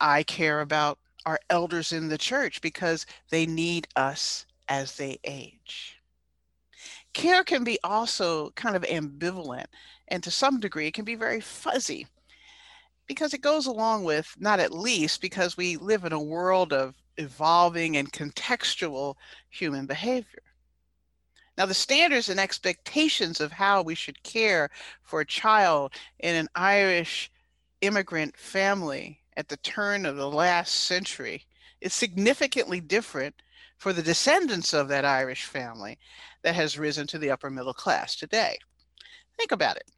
I 0.00 0.22
care 0.22 0.60
about 0.60 0.98
our 1.24 1.38
elders 1.50 1.92
in 1.92 2.08
the 2.08 2.18
church 2.18 2.60
because 2.60 3.06
they 3.30 3.46
need 3.46 3.86
us 3.96 4.46
as 4.68 4.96
they 4.96 5.18
age. 5.24 6.00
Care 7.12 7.44
can 7.44 7.64
be 7.64 7.78
also 7.82 8.50
kind 8.50 8.76
of 8.76 8.82
ambivalent, 8.82 9.66
and 10.08 10.22
to 10.22 10.30
some 10.30 10.58
degree, 10.60 10.86
it 10.86 10.94
can 10.94 11.04
be 11.04 11.16
very 11.16 11.40
fuzzy 11.40 12.06
because 13.06 13.34
it 13.34 13.40
goes 13.40 13.66
along 13.66 14.04
with, 14.04 14.34
not 14.38 14.60
at 14.60 14.72
least, 14.72 15.20
because 15.20 15.56
we 15.56 15.76
live 15.76 16.04
in 16.04 16.12
a 16.12 16.22
world 16.22 16.72
of 16.72 16.94
evolving 17.16 17.96
and 17.96 18.12
contextual 18.12 19.14
human 19.48 19.86
behavior. 19.86 20.42
Now, 21.56 21.66
the 21.66 21.74
standards 21.74 22.28
and 22.28 22.38
expectations 22.38 23.40
of 23.40 23.52
how 23.52 23.82
we 23.82 23.94
should 23.94 24.22
care 24.22 24.70
for 25.02 25.20
a 25.20 25.26
child 25.26 25.94
in 26.18 26.34
an 26.34 26.48
Irish 26.54 27.30
immigrant 27.80 28.36
family 28.36 29.20
at 29.36 29.48
the 29.48 29.56
turn 29.58 30.04
of 30.04 30.16
the 30.16 30.28
last 30.28 30.74
century 30.74 31.46
is 31.80 31.94
significantly 31.94 32.80
different 32.80 33.34
for 33.78 33.92
the 33.92 34.02
descendants 34.02 34.72
of 34.74 34.88
that 34.88 35.04
Irish 35.04 35.44
family 35.44 35.98
that 36.42 36.54
has 36.54 36.78
risen 36.78 37.06
to 37.06 37.18
the 37.18 37.30
upper 37.30 37.50
middle 37.50 37.74
class 37.74 38.16
today. 38.16 38.58
Think 39.38 39.52
about 39.52 39.76
it 39.76 39.90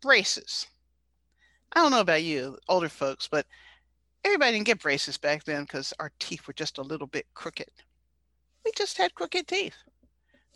braces. 0.00 0.66
I 1.72 1.80
don't 1.80 1.92
know 1.92 2.00
about 2.00 2.22
you, 2.22 2.58
older 2.68 2.88
folks, 2.88 3.28
but 3.28 3.46
everybody 4.24 4.52
didn't 4.52 4.66
get 4.66 4.82
braces 4.82 5.18
back 5.18 5.44
then 5.44 5.62
because 5.62 5.92
our 5.98 6.10
teeth 6.18 6.46
were 6.46 6.52
just 6.52 6.78
a 6.78 6.82
little 6.82 7.06
bit 7.06 7.26
crooked. 7.34 7.70
We 8.64 8.72
just 8.76 8.98
had 8.98 9.14
crooked 9.14 9.46
teeth. 9.46 9.76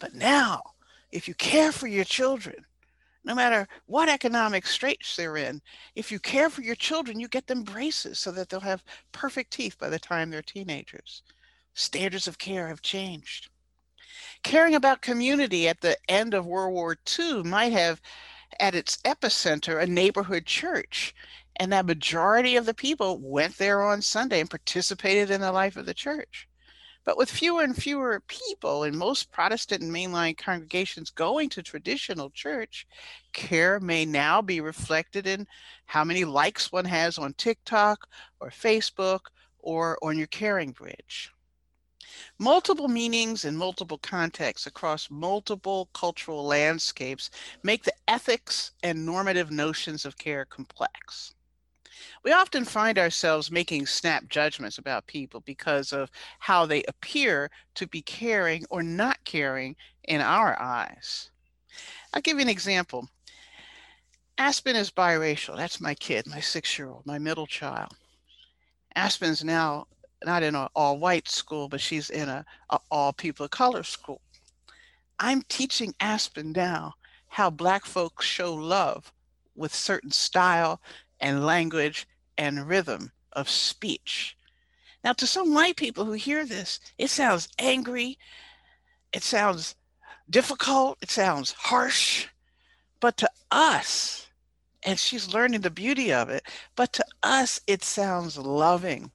But 0.00 0.14
now, 0.14 0.62
if 1.12 1.28
you 1.28 1.34
care 1.34 1.72
for 1.72 1.86
your 1.86 2.04
children, 2.04 2.66
no 3.24 3.34
matter 3.34 3.66
what 3.86 4.08
economic 4.08 4.66
straits 4.66 5.16
they're 5.16 5.36
in, 5.36 5.62
if 5.94 6.12
you 6.12 6.18
care 6.18 6.50
for 6.50 6.62
your 6.62 6.74
children, 6.74 7.18
you 7.18 7.28
get 7.28 7.46
them 7.46 7.62
braces 7.62 8.18
so 8.18 8.30
that 8.32 8.48
they'll 8.48 8.60
have 8.60 8.84
perfect 9.12 9.52
teeth 9.52 9.78
by 9.78 9.88
the 9.88 9.98
time 9.98 10.30
they're 10.30 10.42
teenagers. 10.42 11.22
Standards 11.74 12.28
of 12.28 12.38
care 12.38 12.68
have 12.68 12.82
changed. 12.82 13.50
Caring 14.42 14.74
about 14.74 15.00
community 15.00 15.68
at 15.68 15.80
the 15.80 15.96
end 16.08 16.34
of 16.34 16.46
World 16.46 16.74
War 16.74 16.96
II 17.18 17.44
might 17.44 17.72
have 17.72 18.00
at 18.60 18.74
its 18.74 18.96
epicenter 18.98 19.82
a 19.82 19.86
neighborhood 19.86 20.46
church. 20.46 21.14
And 21.56 21.72
that 21.72 21.86
majority 21.86 22.56
of 22.56 22.66
the 22.66 22.74
people 22.74 23.18
went 23.18 23.58
there 23.58 23.82
on 23.82 24.02
Sunday 24.02 24.40
and 24.40 24.50
participated 24.50 25.30
in 25.30 25.40
the 25.40 25.52
life 25.52 25.76
of 25.76 25.86
the 25.86 25.94
church. 25.94 26.48
But 27.04 27.18
with 27.18 27.30
fewer 27.30 27.62
and 27.62 27.76
fewer 27.76 28.20
people 28.28 28.84
in 28.84 28.96
most 28.96 29.30
Protestant 29.30 29.82
and 29.82 29.92
mainline 29.92 30.38
congregations 30.38 31.10
going 31.10 31.50
to 31.50 31.62
traditional 31.62 32.30
church, 32.30 32.86
care 33.34 33.78
may 33.78 34.06
now 34.06 34.40
be 34.40 34.62
reflected 34.62 35.26
in 35.26 35.46
how 35.84 36.02
many 36.02 36.24
likes 36.24 36.72
one 36.72 36.86
has 36.86 37.18
on 37.18 37.34
TikTok 37.34 38.08
or 38.40 38.48
Facebook 38.48 39.20
or 39.58 39.98
on 40.02 40.16
your 40.16 40.28
CaringBridge. 40.28 41.28
Multiple 42.38 42.88
meanings 42.88 43.44
and 43.44 43.56
multiple 43.56 43.98
contexts 43.98 44.66
across 44.66 45.10
multiple 45.10 45.88
cultural 45.92 46.44
landscapes 46.44 47.30
make 47.62 47.84
the 47.84 47.94
ethics 48.08 48.72
and 48.82 49.06
normative 49.06 49.50
notions 49.50 50.04
of 50.04 50.18
care 50.18 50.44
complex. 50.44 51.34
We 52.24 52.32
often 52.32 52.64
find 52.64 52.98
ourselves 52.98 53.50
making 53.50 53.86
snap 53.86 54.28
judgments 54.28 54.78
about 54.78 55.06
people 55.06 55.40
because 55.40 55.92
of 55.92 56.10
how 56.38 56.66
they 56.66 56.82
appear 56.84 57.50
to 57.74 57.86
be 57.86 58.02
caring 58.02 58.64
or 58.70 58.82
not 58.82 59.24
caring 59.24 59.76
in 60.04 60.20
our 60.20 60.60
eyes. 60.60 61.30
I'll 62.12 62.22
give 62.22 62.38
you 62.38 62.42
an 62.42 62.48
example. 62.48 63.08
Aspen 64.38 64.74
is 64.74 64.90
biracial. 64.90 65.56
That's 65.56 65.80
my 65.80 65.94
kid, 65.94 66.26
my 66.26 66.40
six 66.40 66.78
year 66.78 66.88
old, 66.88 67.06
my 67.06 67.18
middle 67.18 67.46
child. 67.46 67.92
Aspen's 68.96 69.44
now 69.44 69.86
not 70.24 70.42
in 70.42 70.54
an 70.54 70.68
all 70.74 70.98
white 70.98 71.28
school, 71.28 71.68
but 71.68 71.80
she's 71.80 72.10
in 72.10 72.28
a, 72.28 72.44
a 72.70 72.78
all 72.90 73.12
people 73.12 73.44
of 73.44 73.50
color 73.50 73.82
school. 73.82 74.20
I'm 75.18 75.42
teaching 75.42 75.94
Aspen 76.00 76.52
now 76.52 76.94
how 77.28 77.50
Black 77.50 77.84
folks 77.84 78.26
show 78.26 78.54
love 78.54 79.12
with 79.54 79.74
certain 79.74 80.10
style 80.10 80.80
and 81.20 81.46
language 81.46 82.06
and 82.36 82.66
rhythm 82.66 83.12
of 83.32 83.48
speech. 83.48 84.36
Now, 85.02 85.12
to 85.14 85.26
some 85.26 85.52
white 85.54 85.76
people 85.76 86.04
who 86.04 86.12
hear 86.12 86.46
this, 86.46 86.80
it 86.98 87.10
sounds 87.10 87.48
angry, 87.58 88.18
it 89.12 89.22
sounds 89.22 89.74
difficult, 90.30 90.98
it 91.02 91.10
sounds 91.10 91.52
harsh, 91.52 92.26
but 93.00 93.16
to 93.18 93.28
us, 93.50 94.28
and 94.82 94.98
she's 94.98 95.34
learning 95.34 95.60
the 95.60 95.70
beauty 95.70 96.12
of 96.12 96.30
it, 96.30 96.44
but 96.74 96.92
to 96.94 97.04
us, 97.22 97.60
it 97.66 97.84
sounds 97.84 98.38
loving 98.38 99.10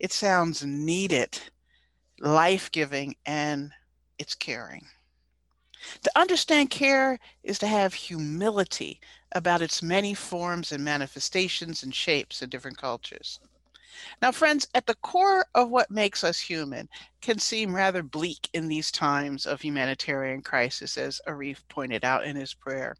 it 0.00 0.12
sounds 0.12 0.64
needed, 0.64 1.38
life 2.18 2.72
giving, 2.72 3.14
and 3.26 3.70
it's 4.18 4.34
caring. 4.34 4.86
To 6.02 6.18
understand 6.18 6.70
care 6.70 7.18
is 7.42 7.58
to 7.58 7.66
have 7.66 7.92
humility 7.94 9.00
about 9.32 9.62
its 9.62 9.82
many 9.82 10.14
forms 10.14 10.72
and 10.72 10.82
manifestations 10.82 11.82
and 11.82 11.94
shapes 11.94 12.42
in 12.42 12.48
different 12.48 12.78
cultures. 12.78 13.40
Now, 14.22 14.32
friends, 14.32 14.66
at 14.74 14.86
the 14.86 14.94
core 14.96 15.44
of 15.54 15.68
what 15.68 15.90
makes 15.90 16.24
us 16.24 16.38
human 16.40 16.88
can 17.20 17.38
seem 17.38 17.74
rather 17.74 18.02
bleak 18.02 18.48
in 18.54 18.68
these 18.68 18.90
times 18.90 19.44
of 19.44 19.60
humanitarian 19.60 20.40
crisis, 20.40 20.96
as 20.96 21.20
Arif 21.26 21.58
pointed 21.68 22.04
out 22.04 22.24
in 22.24 22.36
his 22.36 22.54
prayer. 22.54 22.96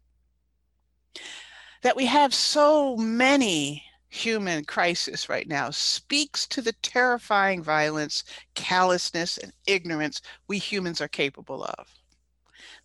That 1.81 1.95
we 1.95 2.05
have 2.05 2.33
so 2.33 2.95
many 2.95 3.83
human 4.11 4.65
crisis 4.65 5.29
right 5.29 5.47
now 5.47 5.69
speaks 5.69 6.45
to 6.45 6.61
the 6.61 6.73
terrifying 6.83 7.63
violence, 7.63 8.25
callousness, 8.55 9.37
and 9.37 9.53
ignorance 9.65 10.21
we 10.47 10.57
humans 10.57 10.99
are 10.99 11.07
capable 11.07 11.63
of. 11.63 11.87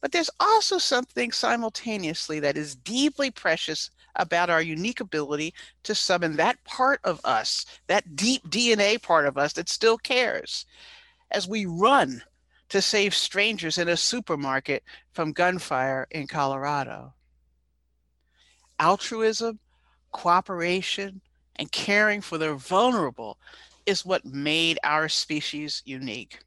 But 0.01 0.13
there's 0.13 0.31
also 0.39 0.79
something 0.79 1.33
simultaneously 1.33 2.39
that 2.41 2.57
is 2.57 2.77
deeply 2.77 3.33
precious 3.33 3.91
about 4.15 4.51
our 4.51 4.63
unique 4.63 5.01
ability 5.01 5.53
to 5.83 5.97
summon 5.97 6.37
that 6.37 6.63
part 6.63 7.01
of 7.03 7.21
us, 7.25 7.67
that 7.89 8.15
deep 8.15 8.49
DNA 8.49 9.03
part 9.03 9.27
of 9.27 9.37
us 9.37 9.53
that 9.55 9.69
still 9.69 9.99
cares, 9.99 10.65
as 11.33 11.49
we 11.49 11.67
run 11.67 12.23
to 12.69 12.81
save 12.81 13.15
strangers 13.15 13.79
in 13.79 13.89
a 13.89 13.97
supermarket 13.97 14.85
from 15.13 15.33
gunfire 15.33 16.07
in 16.13 16.29
Colorado. 16.29 17.15
Altruism, 18.79 19.59
cooperation, 20.17 21.21
and 21.57 21.71
caring 21.71 22.23
for 22.23 22.39
the 22.39 22.55
vulnerable 22.55 23.37
is 23.85 24.07
what 24.07 24.25
made 24.25 24.79
our 24.83 25.11
species 25.11 25.83
unique. 25.85 26.41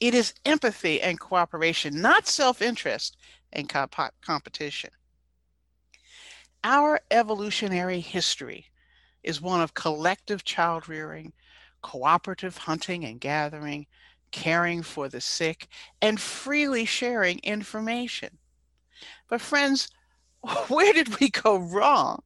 It 0.00 0.14
is 0.14 0.32
empathy 0.46 1.02
and 1.02 1.20
cooperation, 1.20 2.00
not 2.00 2.26
self 2.26 2.62
interest 2.62 3.18
and 3.52 3.68
comp- 3.68 4.14
competition. 4.22 4.88
Our 6.64 7.00
evolutionary 7.10 8.00
history 8.00 8.64
is 9.22 9.42
one 9.42 9.60
of 9.60 9.74
collective 9.74 10.42
child 10.44 10.88
rearing, 10.88 11.34
cooperative 11.82 12.56
hunting 12.56 13.04
and 13.04 13.20
gathering, 13.20 13.86
caring 14.30 14.82
for 14.82 15.10
the 15.10 15.20
sick, 15.20 15.68
and 16.00 16.18
freely 16.18 16.86
sharing 16.86 17.40
information. 17.40 18.38
But, 19.28 19.42
friends, 19.42 19.90
where 20.68 20.94
did 20.94 21.20
we 21.20 21.28
go 21.28 21.58
wrong? 21.58 22.22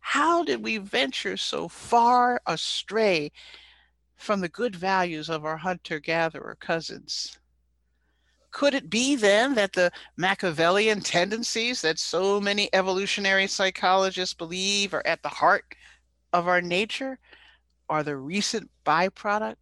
How 0.00 0.44
did 0.44 0.62
we 0.62 0.78
venture 0.78 1.36
so 1.36 1.68
far 1.68 2.40
astray 2.46 3.32
from 4.16 4.40
the 4.40 4.48
good 4.48 4.74
values 4.74 5.28
of 5.28 5.44
our 5.44 5.56
hunter 5.56 5.98
gatherer 5.98 6.56
cousins? 6.60 7.38
Could 8.50 8.72
it 8.72 8.88
be 8.88 9.16
then 9.16 9.54
that 9.54 9.74
the 9.74 9.92
Machiavellian 10.16 11.02
tendencies 11.02 11.82
that 11.82 11.98
so 11.98 12.40
many 12.40 12.70
evolutionary 12.72 13.46
psychologists 13.46 14.32
believe 14.34 14.94
are 14.94 15.06
at 15.06 15.22
the 15.22 15.28
heart 15.28 15.74
of 16.32 16.48
our 16.48 16.62
nature 16.62 17.18
are 17.88 18.02
the 18.02 18.16
recent 18.16 18.70
byproduct 18.84 19.56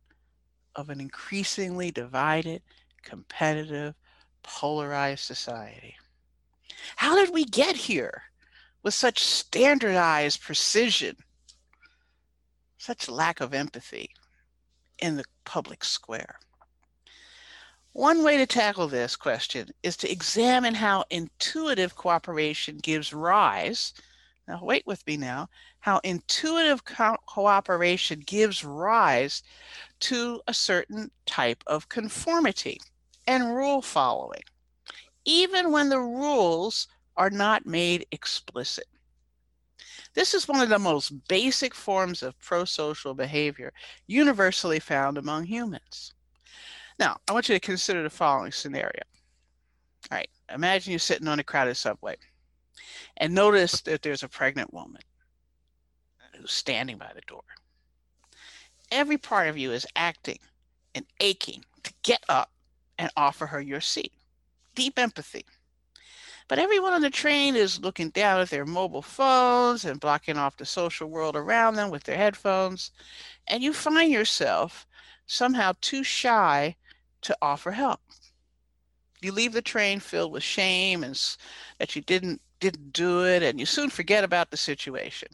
of 0.76 0.90
an 0.90 1.00
increasingly 1.00 1.90
divided, 1.90 2.62
competitive, 3.02 3.94
polarized 4.42 5.24
society? 5.24 5.96
How 6.96 7.16
did 7.16 7.33
we 7.33 7.44
get 7.44 7.76
here 7.76 8.22
with 8.85 8.94
such 8.94 9.25
standardized 9.25 10.42
precision, 10.42 11.16
such 12.79 13.09
lack 13.09 13.40
of 13.40 13.55
empathy 13.55 14.11
in 15.01 15.16
the 15.16 15.25
public 15.44 15.83
square? 15.83 16.38
One 17.94 18.23
way 18.23 18.37
to 18.37 18.47
tackle 18.47 18.88
this 18.88 19.16
question 19.16 19.70
is 19.83 19.97
to 19.99 20.11
examine 20.11 20.75
how 20.75 21.05
intuitive 21.11 21.97
cooperation 21.97 22.79
gives 22.79 23.12
rise. 23.12 23.94
Now, 24.47 24.62
wait 24.62 24.87
with 24.87 25.07
me 25.07 25.16
now. 25.16 25.49
How 25.79 26.01
intuitive 26.05 26.85
co- 26.85 27.16
cooperation 27.27 28.20
gives 28.27 28.64
rise 28.64 29.42
to 30.01 30.42
a 30.47 30.53
certain 30.53 31.11
type 31.25 31.64
of 31.66 31.88
conformity 31.88 32.81
and 33.27 33.55
rule 33.55 33.81
following, 33.81 34.42
even 35.25 35.70
when 35.73 35.88
the 35.88 36.01
rules 36.01 36.88
are 37.16 37.31
not 37.31 37.66
made 37.66 38.07
explicit. 38.12 38.87
This 40.14 40.35
is 40.35 40.46
one 40.46 40.61
of 40.61 40.68
the 40.68 40.79
most 40.79 41.27
basic 41.29 41.74
forms 41.74 42.22
of 42.22 42.38
pro 42.38 42.64
social 42.64 43.14
behavior 43.14 43.72
universally 44.07 44.79
found 44.79 45.18
among 45.18 45.44
humans. 45.44 46.12
Now, 46.98 47.18
I 47.29 47.33
want 47.33 47.48
you 47.48 47.55
to 47.55 47.61
consider 47.61 48.03
the 48.03 48.11
following 48.11 48.53
scenario. 48.53 49.03
All 50.11 50.18
right, 50.18 50.31
imagine 50.53 50.92
you're 50.92 51.00
sitting 51.00 51.27
on 51.27 51.40
a 51.40 51.44
crowded 51.44 51.77
subway 51.77 52.16
and 53.16 53.35
notice 53.35 53.81
that 53.83 54.03
there's 54.03 54.22
a 54.22 54.29
pregnant 54.29 54.72
woman 54.72 55.03
who's 56.37 56.53
standing 56.53 56.98
by 56.98 57.11
the 57.14 57.22
door. 57.22 57.42
Every 58.90 59.18
part 59.18 59.48
of 59.48 59.59
you 59.59 59.72
is 59.72 59.87
acting 59.96 60.38
and 60.94 61.07
aching 61.20 61.64
to 61.83 61.92
get 62.03 62.24
up 62.29 62.50
and 62.98 63.11
offer 63.16 63.46
her 63.46 63.61
your 63.61 63.81
seat. 63.81 64.12
Deep 64.74 64.98
empathy. 64.98 65.44
But 66.46 66.59
everyone 66.59 66.92
on 66.92 67.00
the 67.00 67.11
train 67.11 67.57
is 67.57 67.80
looking 67.80 68.11
down 68.11 68.40
at 68.40 68.50
their 68.50 68.66
mobile 68.66 69.02
phones 69.02 69.85
and 69.85 69.98
blocking 69.98 70.37
off 70.37 70.59
the 70.59 70.66
social 70.66 71.09
world 71.09 71.37
around 71.37 71.74
them 71.74 71.90
with 71.90 72.04
their 72.04 72.18
headphones. 72.18 72.90
And 73.46 73.62
you 73.62 73.72
find 73.72 74.12
yourself 74.12 74.87
somehow 75.26 75.72
too 75.80 76.04
shy 76.04 76.76
to 77.22 77.37
offer 77.40 77.70
help. 77.70 78.00
You 79.22 79.33
leave 79.33 79.54
the 79.54 79.62
train 79.62 80.00
filled 80.00 80.33
with 80.33 80.42
shame 80.42 81.02
and 81.02 81.18
that 81.78 81.96
you 81.96 82.02
didn't 82.02 82.42
didn't 82.61 82.92
do 82.92 83.26
it 83.26 83.42
and 83.42 83.59
you 83.59 83.66
soon 83.66 83.90
forget 83.90 84.24
about 84.24 84.50
the 84.50 84.57
situation. 84.57 85.28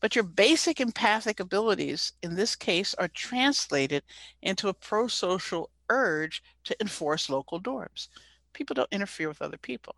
But 0.00 0.14
your 0.14 0.24
basic 0.24 0.80
empathic 0.80 1.40
abilities 1.40 2.12
in 2.22 2.34
this 2.34 2.54
case 2.54 2.94
are 2.94 3.08
translated 3.08 4.02
into 4.42 4.68
a 4.68 4.74
pro-social 4.74 5.70
urge 5.88 6.42
to 6.64 6.76
enforce 6.80 7.30
local 7.30 7.60
norms. 7.64 8.08
People 8.58 8.74
don't 8.74 8.92
interfere 8.92 9.28
with 9.28 9.40
other 9.40 9.56
people. 9.56 9.94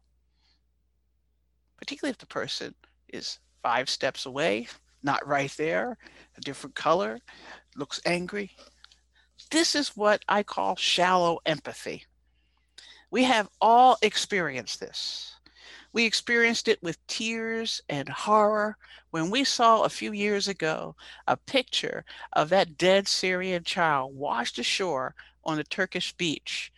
Particularly 1.78 2.10
if 2.10 2.18
the 2.18 2.26
person 2.26 2.74
is 3.08 3.38
five 3.62 3.88
steps 3.88 4.26
away, 4.26 4.68
not 5.02 5.26
right 5.26 5.50
there, 5.56 5.96
a 6.36 6.40
different 6.42 6.74
color, 6.74 7.20
looks 7.74 8.02
angry, 8.04 8.50
this 9.50 9.74
is 9.74 9.96
what 9.96 10.22
I 10.28 10.42
call 10.42 10.76
shallow 10.76 11.38
empathy. 11.46 12.04
We 13.10 13.24
have 13.24 13.48
all 13.62 13.96
experienced 14.02 14.78
this. 14.78 15.36
We 15.94 16.04
experienced 16.04 16.68
it 16.68 16.82
with 16.82 17.06
tears 17.06 17.80
and 17.88 18.10
horror 18.10 18.76
when 19.10 19.30
we 19.30 19.42
saw 19.42 19.84
a 19.84 19.88
few 19.88 20.12
years 20.12 20.48
ago 20.48 20.96
a 21.26 21.38
picture 21.38 22.04
of 22.34 22.50
that 22.50 22.76
dead 22.76 23.08
Syrian 23.08 23.64
child 23.64 24.14
washed 24.14 24.58
ashore 24.58 25.14
on 25.44 25.58
a 25.58 25.64
Turkish 25.64 26.12
beach 26.12 26.70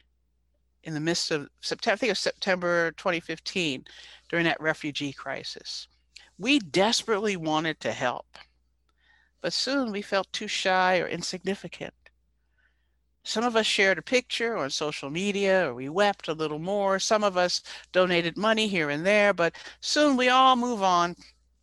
in 0.84 0.94
the 0.94 1.00
midst 1.00 1.30
of 1.30 1.48
September, 1.60 1.94
I 1.94 1.96
think 1.96 2.08
it 2.08 2.12
was 2.12 2.18
September 2.18 2.92
2015, 2.92 3.84
during 4.28 4.44
that 4.44 4.60
refugee 4.60 5.12
crisis. 5.12 5.88
We 6.38 6.58
desperately 6.58 7.36
wanted 7.36 7.80
to 7.80 7.92
help, 7.92 8.38
but 9.40 9.52
soon 9.52 9.92
we 9.92 10.02
felt 10.02 10.32
too 10.32 10.48
shy 10.48 10.98
or 10.98 11.06
insignificant. 11.06 11.94
Some 13.24 13.44
of 13.44 13.54
us 13.54 13.66
shared 13.66 13.98
a 13.98 14.02
picture 14.02 14.56
on 14.56 14.70
social 14.70 15.08
media 15.08 15.68
or 15.68 15.74
we 15.74 15.88
wept 15.88 16.26
a 16.26 16.32
little 16.32 16.58
more. 16.58 16.98
Some 16.98 17.22
of 17.22 17.36
us 17.36 17.62
donated 17.92 18.36
money 18.36 18.66
here 18.66 18.90
and 18.90 19.06
there, 19.06 19.32
but 19.32 19.54
soon 19.80 20.16
we 20.16 20.28
all 20.28 20.56
move 20.56 20.82
on 20.82 21.14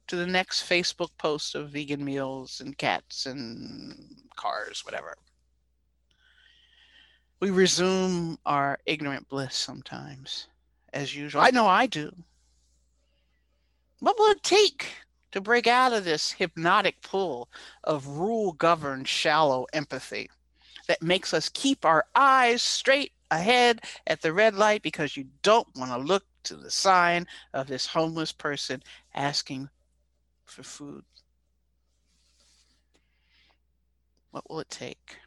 to 0.08 0.16
the 0.16 0.26
next 0.26 0.68
Facebook 0.68 1.10
post 1.18 1.56
of 1.56 1.72
vegan 1.72 2.04
meals 2.04 2.62
and 2.62 2.78
cats 2.78 3.26
and 3.26 4.24
cars, 4.36 4.86
whatever. 4.86 5.16
We 7.40 7.50
resume 7.50 8.38
our 8.46 8.80
ignorant 8.86 9.30
bliss 9.30 9.56
sometimes, 9.56 10.48
as 10.92 11.16
usual. 11.16 11.42
I 11.42 11.52
know 11.52 11.68
I 11.68 11.86
do. 11.86 12.12
What 14.00 14.18
will 14.18 14.32
it 14.32 14.44
take 14.44 14.88
to 15.32 15.42
break 15.42 15.68
out 15.68 15.94
of 15.94 16.04
this 16.04 16.32
hypnotic 16.32 17.02
pull 17.02 17.50
of 17.84 18.08
rule 18.08 18.52
governed 18.54 19.08
shallow 19.08 19.68
empathy? 19.74 20.30
that 20.90 21.04
makes 21.04 21.36
us 21.36 21.52
keep 21.54 21.86
our 21.86 22.04
eyes 22.16 22.64
straight 22.64 23.12
ahead 23.30 23.80
at 24.08 24.24
the 24.24 24.34
red 24.34 24.56
light 24.56 24.82
because 24.82 25.16
you 25.16 25.24
don't 25.44 25.68
want 25.76 25.92
to 25.92 25.98
look 26.00 26.24
to 26.42 26.56
the 26.56 26.72
sign 26.72 27.28
of 27.54 27.68
this 27.68 27.86
homeless 27.86 28.32
person 28.32 28.82
asking 29.14 29.70
for 30.46 30.64
food. 30.64 31.04
What 34.32 34.50
will 34.50 34.62
it 34.62 34.72
take? 34.72 35.18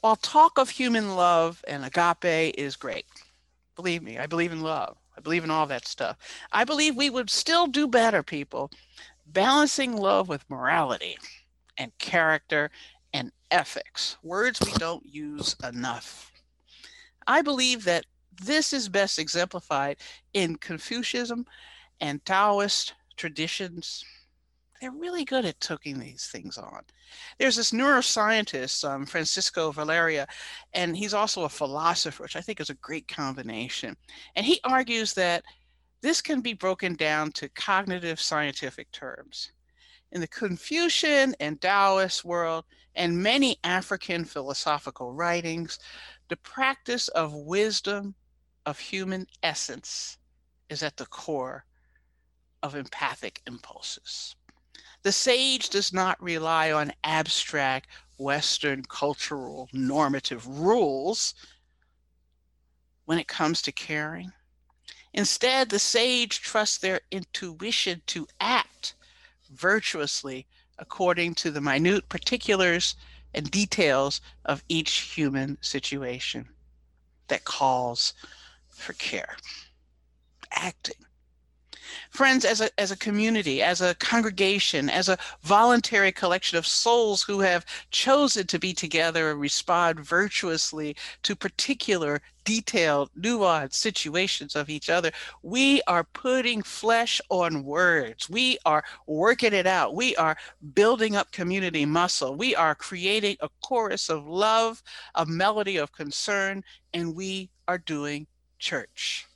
While 0.00 0.16
talk 0.16 0.58
of 0.58 0.70
human 0.70 1.16
love 1.16 1.64
and 1.66 1.84
agape 1.84 2.54
is 2.56 2.76
great, 2.76 3.06
believe 3.74 4.02
me, 4.02 4.18
I 4.18 4.26
believe 4.26 4.52
in 4.52 4.60
love. 4.60 4.96
I 5.16 5.20
believe 5.20 5.44
in 5.44 5.50
all 5.50 5.66
that 5.66 5.88
stuff. 5.88 6.18
I 6.52 6.64
believe 6.64 6.94
we 6.94 7.10
would 7.10 7.30
still 7.30 7.66
do 7.66 7.86
better, 7.86 8.22
people, 8.22 8.70
balancing 9.26 9.96
love 9.96 10.28
with 10.28 10.48
morality 10.50 11.16
and 11.78 11.96
character 11.98 12.70
and 13.12 13.32
ethics, 13.50 14.16
words 14.22 14.60
we 14.60 14.72
don't 14.72 15.06
use 15.06 15.56
enough. 15.64 16.32
I 17.26 17.42
believe 17.42 17.84
that 17.84 18.04
this 18.42 18.72
is 18.72 18.88
best 18.88 19.18
exemplified 19.18 19.96
in 20.34 20.56
Confucianism 20.56 21.46
and 22.00 22.24
Taoist 22.24 22.94
traditions. 23.16 24.04
They're 24.80 24.90
really 24.90 25.24
good 25.24 25.44
at 25.44 25.60
taking 25.60 25.98
these 25.98 26.26
things 26.26 26.58
on. 26.58 26.82
There's 27.38 27.56
this 27.56 27.72
neuroscientist, 27.72 28.88
um, 28.88 29.06
Francisco 29.06 29.72
Varela, 29.72 30.26
and 30.74 30.96
he's 30.96 31.14
also 31.14 31.44
a 31.44 31.48
philosopher, 31.48 32.22
which 32.22 32.36
I 32.36 32.40
think 32.40 32.60
is 32.60 32.70
a 32.70 32.74
great 32.74 33.08
combination. 33.08 33.96
And 34.34 34.44
he 34.44 34.60
argues 34.64 35.14
that 35.14 35.44
this 36.02 36.20
can 36.20 36.40
be 36.40 36.52
broken 36.52 36.94
down 36.94 37.32
to 37.32 37.48
cognitive 37.48 38.20
scientific 38.20 38.90
terms. 38.92 39.52
In 40.12 40.20
the 40.20 40.28
Confucian 40.28 41.34
and 41.40 41.60
Taoist 41.60 42.24
world, 42.24 42.64
and 42.94 43.22
many 43.22 43.58
African 43.64 44.24
philosophical 44.24 45.12
writings, 45.12 45.78
the 46.28 46.36
practice 46.36 47.08
of 47.08 47.34
wisdom 47.34 48.14
of 48.64 48.78
human 48.78 49.26
essence 49.42 50.18
is 50.68 50.82
at 50.82 50.96
the 50.96 51.06
core 51.06 51.64
of 52.62 52.74
empathic 52.74 53.42
impulses. 53.46 54.34
The 55.06 55.12
sage 55.12 55.68
does 55.68 55.92
not 55.92 56.20
rely 56.20 56.72
on 56.72 56.92
abstract 57.04 57.88
Western 58.18 58.82
cultural 58.82 59.68
normative 59.72 60.44
rules 60.48 61.32
when 63.04 63.16
it 63.16 63.28
comes 63.28 63.62
to 63.62 63.70
caring. 63.70 64.32
Instead, 65.12 65.70
the 65.70 65.78
sage 65.78 66.40
trusts 66.40 66.78
their 66.78 67.02
intuition 67.12 68.02
to 68.06 68.26
act 68.40 68.96
virtuously 69.48 70.48
according 70.76 71.36
to 71.36 71.52
the 71.52 71.60
minute 71.60 72.08
particulars 72.08 72.96
and 73.32 73.48
details 73.48 74.20
of 74.44 74.64
each 74.68 75.14
human 75.14 75.56
situation 75.60 76.48
that 77.28 77.44
calls 77.44 78.12
for 78.70 78.94
care. 78.94 79.36
Acting 80.50 81.05
friends 82.16 82.44
as 82.44 82.60
a, 82.60 82.80
as 82.80 82.90
a 82.90 82.96
community, 82.96 83.62
as 83.62 83.80
a 83.80 83.94
congregation, 83.96 84.88
as 84.88 85.08
a 85.08 85.18
voluntary 85.42 86.10
collection 86.10 86.56
of 86.56 86.66
souls 86.66 87.22
who 87.22 87.40
have 87.40 87.66
chosen 87.90 88.46
to 88.46 88.58
be 88.58 88.72
together 88.72 89.30
and 89.30 89.40
respond 89.40 90.00
virtuously 90.00 90.96
to 91.22 91.36
particular 91.36 92.22
detailed, 92.44 93.10
nuanced 93.20 93.74
situations 93.74 94.56
of 94.56 94.70
each 94.70 94.88
other. 94.88 95.10
We 95.42 95.82
are 95.86 96.04
putting 96.04 96.62
flesh 96.62 97.20
on 97.28 97.64
words. 97.64 98.30
We 98.30 98.56
are 98.64 98.84
working 99.06 99.52
it 99.52 99.66
out. 99.66 99.94
We 99.94 100.16
are 100.16 100.38
building 100.74 101.16
up 101.16 101.32
community 101.32 101.84
muscle. 101.84 102.34
We 102.34 102.56
are 102.56 102.74
creating 102.74 103.36
a 103.40 103.50
chorus 103.62 104.08
of 104.08 104.26
love, 104.26 104.82
a 105.16 105.26
melody 105.26 105.76
of 105.76 105.92
concern, 105.92 106.64
and 106.94 107.14
we 107.14 107.50
are 107.68 107.78
doing 107.78 108.26
church. 108.58 109.26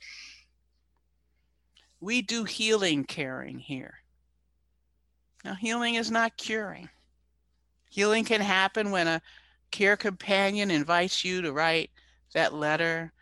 We 2.01 2.23
do 2.23 2.43
healing 2.43 3.05
caring 3.05 3.59
here. 3.59 3.99
Now, 5.45 5.53
healing 5.53 5.95
is 5.95 6.09
not 6.09 6.35
curing. 6.35 6.89
Healing 7.89 8.25
can 8.25 8.41
happen 8.41 8.89
when 8.89 9.07
a 9.07 9.21
care 9.69 9.95
companion 9.95 10.71
invites 10.71 11.23
you 11.23 11.41
to 11.43 11.53
write 11.53 11.91
that 12.33 12.53
letter 12.53 13.13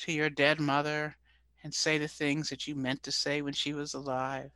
to 0.00 0.12
your 0.12 0.30
dead 0.30 0.60
mother 0.60 1.16
and 1.64 1.74
say 1.74 1.98
the 1.98 2.08
things 2.08 2.48
that 2.48 2.66
you 2.66 2.76
meant 2.76 3.02
to 3.02 3.12
say 3.12 3.42
when 3.42 3.52
she 3.52 3.72
was 3.74 3.94
alive. 3.94 4.52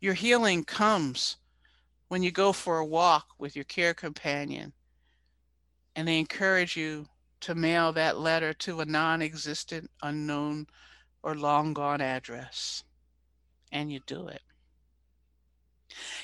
Your 0.00 0.14
healing 0.14 0.64
comes 0.64 1.38
when 2.08 2.22
you 2.22 2.30
go 2.30 2.52
for 2.52 2.78
a 2.78 2.86
walk 2.86 3.28
with 3.38 3.56
your 3.56 3.64
care 3.64 3.94
companion 3.94 4.72
and 5.96 6.06
they 6.06 6.18
encourage 6.18 6.76
you 6.76 7.06
to 7.40 7.54
mail 7.54 7.92
that 7.92 8.18
letter 8.18 8.52
to 8.52 8.80
a 8.80 8.84
non 8.84 9.22
existent, 9.22 9.90
unknown 10.02 10.66
or 11.22 11.34
long 11.34 11.74
gone 11.74 12.00
address, 12.00 12.84
and 13.70 13.92
you 13.92 14.00
do 14.06 14.28
it. 14.28 14.42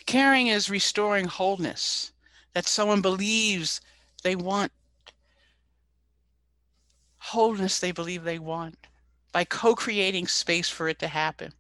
Caring 0.07 0.47
is 0.47 0.71
restoring 0.71 1.27
wholeness 1.27 2.13
that 2.55 2.67
someone 2.67 3.03
believes 3.03 3.81
they 4.23 4.37
want, 4.37 4.73
wholeness 7.19 7.79
they 7.81 7.93
believe 7.93 8.25
they 8.25 8.39
want, 8.39 8.87
by 9.33 9.45
co 9.45 9.75
creating 9.75 10.29
space 10.29 10.69
for 10.69 10.89
it 10.89 10.99
to 11.01 11.09
happen. 11.09 11.53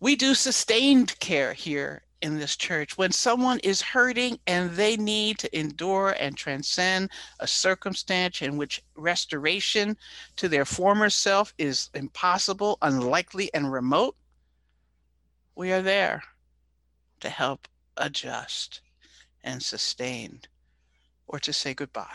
We 0.00 0.16
do 0.16 0.34
sustained 0.34 1.18
care 1.18 1.54
here 1.54 2.02
in 2.20 2.38
this 2.38 2.56
church 2.56 2.98
when 2.98 3.12
someone 3.12 3.58
is 3.60 3.80
hurting 3.80 4.38
and 4.46 4.70
they 4.72 4.96
need 4.96 5.38
to 5.38 5.58
endure 5.58 6.14
and 6.18 6.36
transcend 6.36 7.10
a 7.40 7.46
circumstance 7.46 8.42
in 8.42 8.56
which 8.56 8.82
restoration 8.96 9.96
to 10.36 10.48
their 10.48 10.64
former 10.64 11.10
self 11.10 11.54
is 11.58 11.90
impossible, 11.94 12.78
unlikely, 12.82 13.52
and 13.54 13.72
remote, 13.72 14.16
we 15.54 15.72
are 15.72 15.82
there 15.82 16.22
to 17.20 17.28
help 17.28 17.68
adjust 17.96 18.80
and 19.42 19.62
sustain 19.62 20.40
or 21.26 21.38
to 21.38 21.52
say 21.52 21.74
goodbye. 21.74 22.06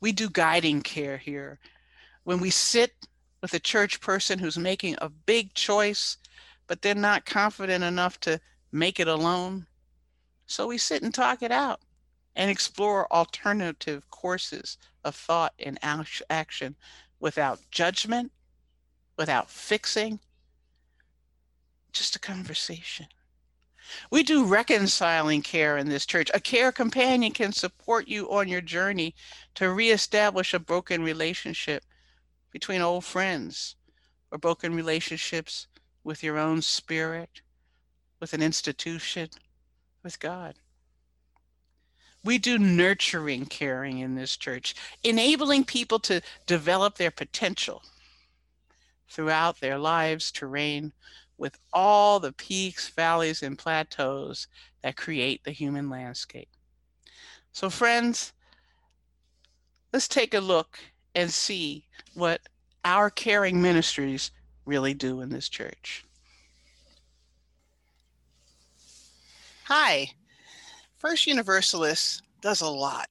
We 0.00 0.12
do 0.12 0.28
guiding 0.28 0.82
care 0.82 1.16
here. 1.16 1.58
When 2.24 2.40
we 2.40 2.50
sit 2.50 2.92
with 3.40 3.54
a 3.54 3.58
church 3.58 4.00
person 4.00 4.38
who's 4.38 4.58
making 4.58 4.96
a 4.98 5.08
big 5.08 5.54
choice 5.54 6.16
but 6.66 6.82
they're 6.82 6.94
not 6.94 7.24
confident 7.24 7.84
enough 7.84 8.18
to 8.20 8.40
make 8.72 9.00
it 9.00 9.08
alone. 9.08 9.66
So 10.46 10.66
we 10.66 10.78
sit 10.78 11.02
and 11.02 11.12
talk 11.12 11.42
it 11.42 11.52
out 11.52 11.80
and 12.34 12.50
explore 12.50 13.12
alternative 13.12 14.08
courses 14.10 14.78
of 15.04 15.14
thought 15.14 15.54
and 15.58 15.78
action 16.30 16.76
without 17.20 17.60
judgment, 17.70 18.32
without 19.16 19.50
fixing, 19.50 20.20
just 21.92 22.16
a 22.16 22.20
conversation. 22.20 23.06
We 24.10 24.22
do 24.22 24.44
reconciling 24.44 25.42
care 25.42 25.78
in 25.78 25.88
this 25.88 26.06
church. 26.06 26.30
A 26.34 26.40
care 26.40 26.72
companion 26.72 27.32
can 27.32 27.52
support 27.52 28.08
you 28.08 28.30
on 28.30 28.48
your 28.48 28.60
journey 28.60 29.14
to 29.54 29.72
reestablish 29.72 30.52
a 30.52 30.58
broken 30.58 31.02
relationship 31.02 31.84
between 32.50 32.82
old 32.82 33.04
friends 33.04 33.76
or 34.30 34.38
broken 34.38 34.74
relationships 34.74 35.68
with 36.06 36.22
your 36.22 36.38
own 36.38 36.62
spirit, 36.62 37.42
with 38.20 38.32
an 38.32 38.40
institution, 38.40 39.28
with 40.04 40.20
God. 40.20 40.54
We 42.22 42.38
do 42.38 42.58
nurturing 42.58 43.46
caring 43.46 43.98
in 43.98 44.14
this 44.14 44.36
church, 44.36 44.76
enabling 45.02 45.64
people 45.64 45.98
to 46.00 46.22
develop 46.46 46.96
their 46.96 47.10
potential 47.10 47.82
throughout 49.10 49.58
their 49.58 49.78
lives 49.78 50.30
terrain 50.30 50.92
with 51.38 51.58
all 51.72 52.20
the 52.20 52.32
peaks, 52.32 52.88
valleys, 52.88 53.42
and 53.42 53.58
plateaus 53.58 54.46
that 54.84 54.96
create 54.96 55.42
the 55.42 55.50
human 55.50 55.90
landscape. 55.90 56.48
So, 57.50 57.68
friends, 57.68 58.32
let's 59.92 60.06
take 60.06 60.34
a 60.34 60.40
look 60.40 60.78
and 61.16 61.32
see 61.32 61.88
what 62.14 62.42
our 62.84 63.10
caring 63.10 63.60
ministries 63.60 64.30
really 64.66 64.94
do 64.94 65.20
in 65.20 65.30
this 65.30 65.48
church. 65.48 66.04
Hi, 69.64 70.10
First 70.98 71.26
Universalist 71.26 72.22
does 72.40 72.60
a 72.60 72.68
lot. 72.68 73.08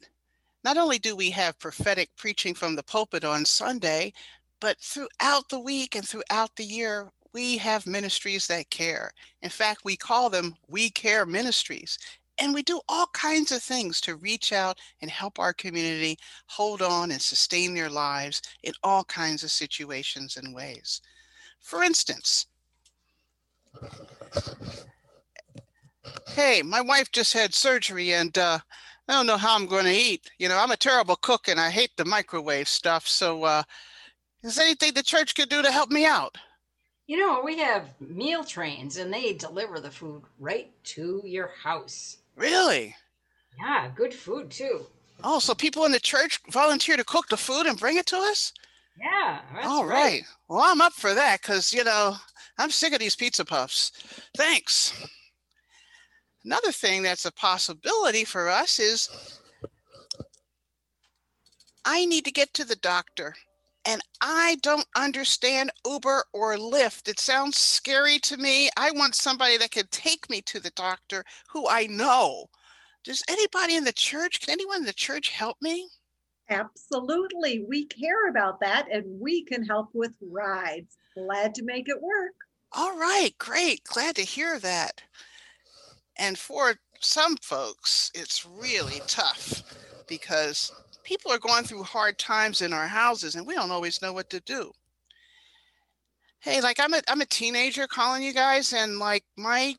Not 0.64 0.78
only 0.78 1.00
do 1.00 1.16
we 1.16 1.30
have 1.32 1.60
prophetic 1.60 2.10
preaching 2.18 2.54
from 2.54 2.76
the 2.76 2.84
pulpit 2.84 3.24
on 3.24 3.46
Sunday, 3.46 4.14
but 4.60 4.80
throughout 4.80 5.50
the 5.50 5.60
week 5.60 5.96
and 5.96 6.08
throughout 6.08 6.56
the 6.56 6.64
year, 6.64 7.12
we 7.34 7.58
have 7.58 7.86
ministries 7.86 8.48
that 8.48 8.70
care. 8.70 9.12
In 9.42 9.50
fact, 9.50 9.82
we 9.84 9.98
call 9.98 10.30
them 10.30 10.56
We 10.68 10.90
Care 10.90 11.26
Ministries. 11.26 12.00
And 12.38 12.54
we 12.54 12.64
do 12.64 12.82
all 12.90 13.08
kinds 13.08 13.52
of 13.52 13.62
things 13.62 14.02
to 14.02 14.16
reach 14.16 14.52
out 14.52 14.78
and 15.02 15.12
help 15.12 15.40
our 15.40 15.54
community 15.54 16.18
hold 16.48 16.82
on 16.82 17.12
and 17.12 17.22
sustain 17.22 17.74
their 17.74 17.90
lives 17.90 18.42
in 18.64 18.74
all 18.84 19.04
kinds 19.06 19.44
of 19.44 19.52
situations 19.52 20.38
and 20.38 20.56
ways. 20.56 21.02
For 21.66 21.82
instance, 21.82 22.46
hey, 26.28 26.62
my 26.62 26.80
wife 26.80 27.12
just 27.12 27.34
had 27.34 27.56
surgery 27.56 28.14
and 28.14 28.38
uh, 28.38 28.60
I 29.08 29.14
don't 29.14 29.26
know 29.26 29.36
how 29.36 29.56
I'm 29.56 29.66
going 29.66 29.86
to 29.86 29.92
eat. 29.92 30.30
You 30.38 30.48
know, 30.48 30.60
I'm 30.60 30.70
a 30.70 30.78
terrible 30.78 31.16
cook 31.16 31.48
and 31.48 31.60
I 31.60 31.72
hate 31.72 31.90
the 31.98 32.06
microwave 32.06 32.70
stuff. 32.70 33.08
So, 33.08 33.46
uh, 33.46 33.64
is 34.44 34.56
there 34.56 34.66
anything 34.66 34.94
the 34.94 35.02
church 35.02 35.34
could 35.34 35.50
do 35.50 35.64
to 35.64 35.72
help 35.72 35.90
me 35.90 36.06
out? 36.06 36.38
You 37.08 37.18
know, 37.18 37.42
we 37.44 37.58
have 37.58 37.90
meal 38.00 38.44
trains 38.44 38.98
and 38.98 39.12
they 39.12 39.34
deliver 39.34 39.80
the 39.80 39.90
food 39.90 40.22
right 40.40 40.72
to 40.94 41.24
your 41.26 41.48
house. 41.64 42.18
Really? 42.36 42.96
Yeah, 43.58 43.90
good 43.96 44.14
food 44.14 44.52
too. 44.52 44.86
Oh, 45.24 45.40
so 45.40 45.56
people 45.56 45.86
in 45.86 45.92
the 45.92 46.00
church 46.00 46.40
volunteer 46.52 46.96
to 46.96 47.04
cook 47.04 47.28
the 47.30 47.38
food 47.38 47.66
and 47.66 47.80
bring 47.80 47.98
it 47.98 48.06
to 48.08 48.18
us? 48.18 48.54
Yeah. 49.00 49.42
All 49.64 49.86
right. 49.86 49.94
right. 49.96 50.24
Well, 50.50 50.62
I'm 50.62 50.82
up 50.82 50.94
for 50.94 51.14
that 51.14 51.42
because, 51.42 51.74
you 51.74 51.84
know, 51.84 52.16
I'm 52.58 52.72
sick 52.72 52.94
of 52.94 53.00
these 53.00 53.16
pizza 53.16 53.46
puffs. 53.46 53.92
Thanks. 54.38 54.94
Another 56.46 56.72
thing 56.72 57.04
that's 57.04 57.26
a 57.26 57.32
possibility 57.34 58.24
for 58.24 58.50
us 58.50 58.80
is 58.80 59.10
I 61.86 62.06
need 62.06 62.26
to 62.26 62.32
get 62.32 62.54
to 62.56 62.66
the 62.66 62.76
doctor 62.76 63.36
And 63.86 64.02
I 64.22 64.58
don't 64.64 64.88
understand 64.96 65.72
Uber 65.86 66.26
or 66.34 66.58
Lyft. 66.58 67.08
It 67.08 67.20
sounds 67.20 67.58
scary 67.58 68.20
to 68.20 68.38
me. 68.38 68.70
I 68.78 68.92
want 68.92 69.16
somebody 69.16 69.58
that 69.58 69.72
can 69.72 69.88
take 69.92 70.30
me 70.30 70.42
to 70.44 70.60
the 70.60 70.72
doctor 70.72 71.24
who 71.50 71.68
I 71.70 71.88
know. 71.88 72.48
Does 73.04 73.24
anybody 73.30 73.76
in 73.76 73.84
the 73.84 73.94
church, 73.94 74.42
can 74.42 74.52
anyone 74.52 74.78
in 74.80 74.86
the 74.86 74.94
church 74.94 75.30
help 75.30 75.58
me? 75.62 75.90
Absolutely. 76.50 77.66
We 77.68 77.86
care 77.86 78.30
about 78.30 78.60
that 78.60 78.88
and 78.92 79.20
we 79.20 79.44
can 79.44 79.66
help 79.66 79.90
with 79.94 80.14
rides. 80.22 80.98
Glad 81.16 81.56
to 81.56 81.64
make 81.64 81.90
it 81.90 82.02
work. 82.02 82.34
All 82.72 82.98
right, 82.98 83.32
great. 83.40 83.84
Glad 83.86 84.16
to 84.18 84.22
hear 84.22 84.60
that. 84.60 85.02
And 86.18 86.38
for 86.38 86.76
some 87.00 87.38
folks, 87.38 88.12
it's 88.14 88.46
really 88.46 89.02
tough 89.08 89.64
because 90.08 90.72
people 91.04 91.32
are 91.32 91.40
going 91.40 91.64
through 91.64 91.84
hard 91.84 92.18
times 92.18 92.62
in 92.62 92.74
our 92.74 92.88
houses 92.88 93.36
and 93.36 93.46
we 93.46 93.56
don't 93.56 93.72
always 93.72 94.02
know 94.02 94.14
what 94.14 94.30
to 94.30 94.40
do. 94.42 94.72
Hey, 96.40 96.62
like 96.62 96.80
I'm 96.80 96.94
a 96.94 97.02
I'm 97.08 97.22
a 97.22 97.26
teenager 97.26 97.88
calling 97.88 98.22
you 98.22 98.34
guys 98.34 98.72
and 98.74 99.00
like 99.00 99.24
my 99.36 99.76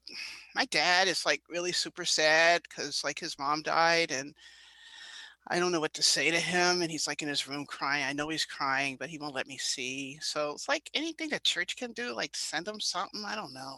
my 0.54 0.64
dad 0.66 1.06
is 1.06 1.24
like 1.24 1.42
really 1.48 1.72
super 1.72 2.04
sad 2.04 2.62
because 2.62 3.04
like 3.04 3.20
his 3.20 3.38
mom 3.38 3.62
died 3.62 4.10
and 4.10 4.34
I 5.48 5.60
don't 5.60 5.70
know 5.70 5.80
what 5.80 5.94
to 5.94 6.02
say 6.02 6.30
to 6.30 6.38
him 6.38 6.82
and 6.82 6.90
he's 6.90 7.06
like 7.06 7.22
in 7.22 7.28
his 7.28 7.46
room 7.46 7.66
crying. 7.66 8.04
I 8.04 8.12
know 8.12 8.28
he's 8.28 8.44
crying, 8.44 8.96
but 8.98 9.08
he 9.08 9.18
won't 9.18 9.34
let 9.34 9.46
me 9.46 9.58
see. 9.58 10.18
So 10.20 10.50
it's 10.50 10.68
like 10.68 10.90
anything 10.94 11.28
that 11.30 11.44
church 11.44 11.76
can 11.76 11.92
do, 11.92 12.14
like 12.14 12.34
send 12.34 12.66
him 12.66 12.80
something. 12.80 13.22
I 13.24 13.36
don't 13.36 13.54
know. 13.54 13.76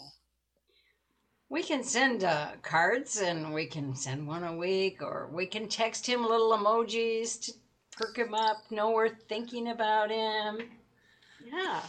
We 1.51 1.63
can 1.63 1.83
send 1.83 2.25
uh, 2.25 2.53
cards 2.63 3.21
and 3.21 3.53
we 3.53 3.67
can 3.67 3.95
send 3.95 4.27
one 4.27 4.45
a 4.45 4.55
week, 4.55 5.01
or 5.01 5.31
we 5.33 5.47
can 5.47 5.67
text 5.67 6.07
him 6.07 6.23
little 6.23 6.57
emojis 6.57 7.41
to 7.43 7.53
perk 7.99 8.17
him 8.17 8.35
up, 8.35 8.59
know 8.71 8.91
we're 8.91 9.09
thinking 9.09 9.69
about 9.69 10.11
him. 10.11 10.61
Yeah. 11.45 11.81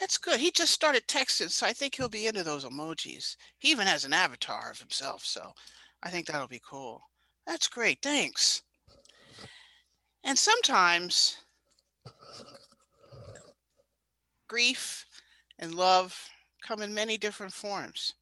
That's 0.00 0.18
good. 0.18 0.40
He 0.40 0.50
just 0.50 0.72
started 0.72 1.06
texting, 1.06 1.50
so 1.50 1.66
I 1.66 1.72
think 1.72 1.94
he'll 1.94 2.08
be 2.08 2.26
into 2.26 2.42
those 2.42 2.64
emojis. 2.64 3.36
He 3.58 3.70
even 3.70 3.86
has 3.86 4.04
an 4.04 4.12
avatar 4.12 4.70
of 4.70 4.80
himself, 4.80 5.24
so 5.24 5.52
I 6.02 6.10
think 6.10 6.26
that'll 6.26 6.48
be 6.48 6.62
cool. 6.68 7.02
That's 7.46 7.68
great. 7.68 7.98
Thanks. 8.02 8.62
And 10.24 10.38
sometimes 10.38 11.36
grief 14.48 15.06
and 15.58 15.74
love 15.74 16.28
come 16.62 16.82
in 16.82 16.94
many 16.94 17.18
different 17.18 17.52
forms. 17.52 18.14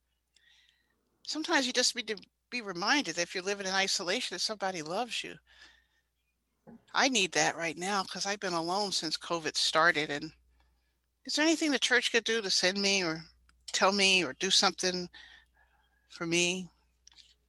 Sometimes 1.27 1.67
you 1.67 1.73
just 1.73 1.95
need 1.95 2.09
to 2.09 2.17
be 2.51 2.63
reminded 2.63 3.17
that 3.17 3.23
if 3.23 3.35
you're 3.35 3.45
living 3.45 3.67
in 3.67 3.73
isolation, 3.73 4.35
that 4.35 4.41
somebody 4.41 4.83
loves 4.83 5.23
you. 5.23 5.35
I 6.95 7.09
need 7.09 7.33
that 7.33 7.57
right 7.57 7.77
now 7.77 8.03
because 8.03 8.27
I've 8.27 8.41
been 8.41 8.53
alone 8.53 8.93
since 8.93 9.17
COVID 9.17 9.57
started. 9.57 10.11
And 10.11 10.33
is 11.25 11.35
there 11.35 11.45
anything 11.45 11.71
the 11.71 11.79
church 11.79 12.11
could 12.11 12.25
do 12.25 12.41
to 12.43 12.51
send 12.51 12.81
me 12.81 13.05
or 13.05 13.23
tell 13.73 13.93
me 13.93 14.25
or 14.25 14.33
do 14.35 14.51
something 14.51 15.09
for 16.09 16.27
me? 16.27 16.69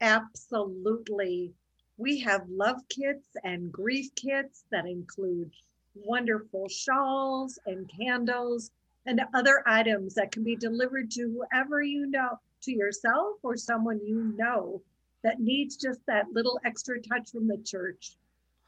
Absolutely. 0.01 1.53
We 2.01 2.19
have 2.21 2.49
love 2.49 2.81
kits 2.89 3.27
and 3.43 3.71
grief 3.71 4.09
kits 4.15 4.63
that 4.71 4.87
include 4.87 5.51
wonderful 5.93 6.67
shawls 6.67 7.59
and 7.67 7.87
candles 7.95 8.71
and 9.05 9.21
other 9.35 9.61
items 9.67 10.15
that 10.15 10.31
can 10.31 10.43
be 10.43 10.55
delivered 10.55 11.11
to 11.11 11.29
whoever 11.29 11.83
you 11.83 12.07
know, 12.07 12.39
to 12.63 12.71
yourself 12.71 13.35
or 13.43 13.55
someone 13.55 13.99
you 14.03 14.33
know 14.35 14.81
that 15.23 15.39
needs 15.39 15.77
just 15.77 15.99
that 16.07 16.25
little 16.33 16.59
extra 16.65 16.99
touch 16.99 17.29
from 17.29 17.47
the 17.47 17.61
church. 17.63 18.13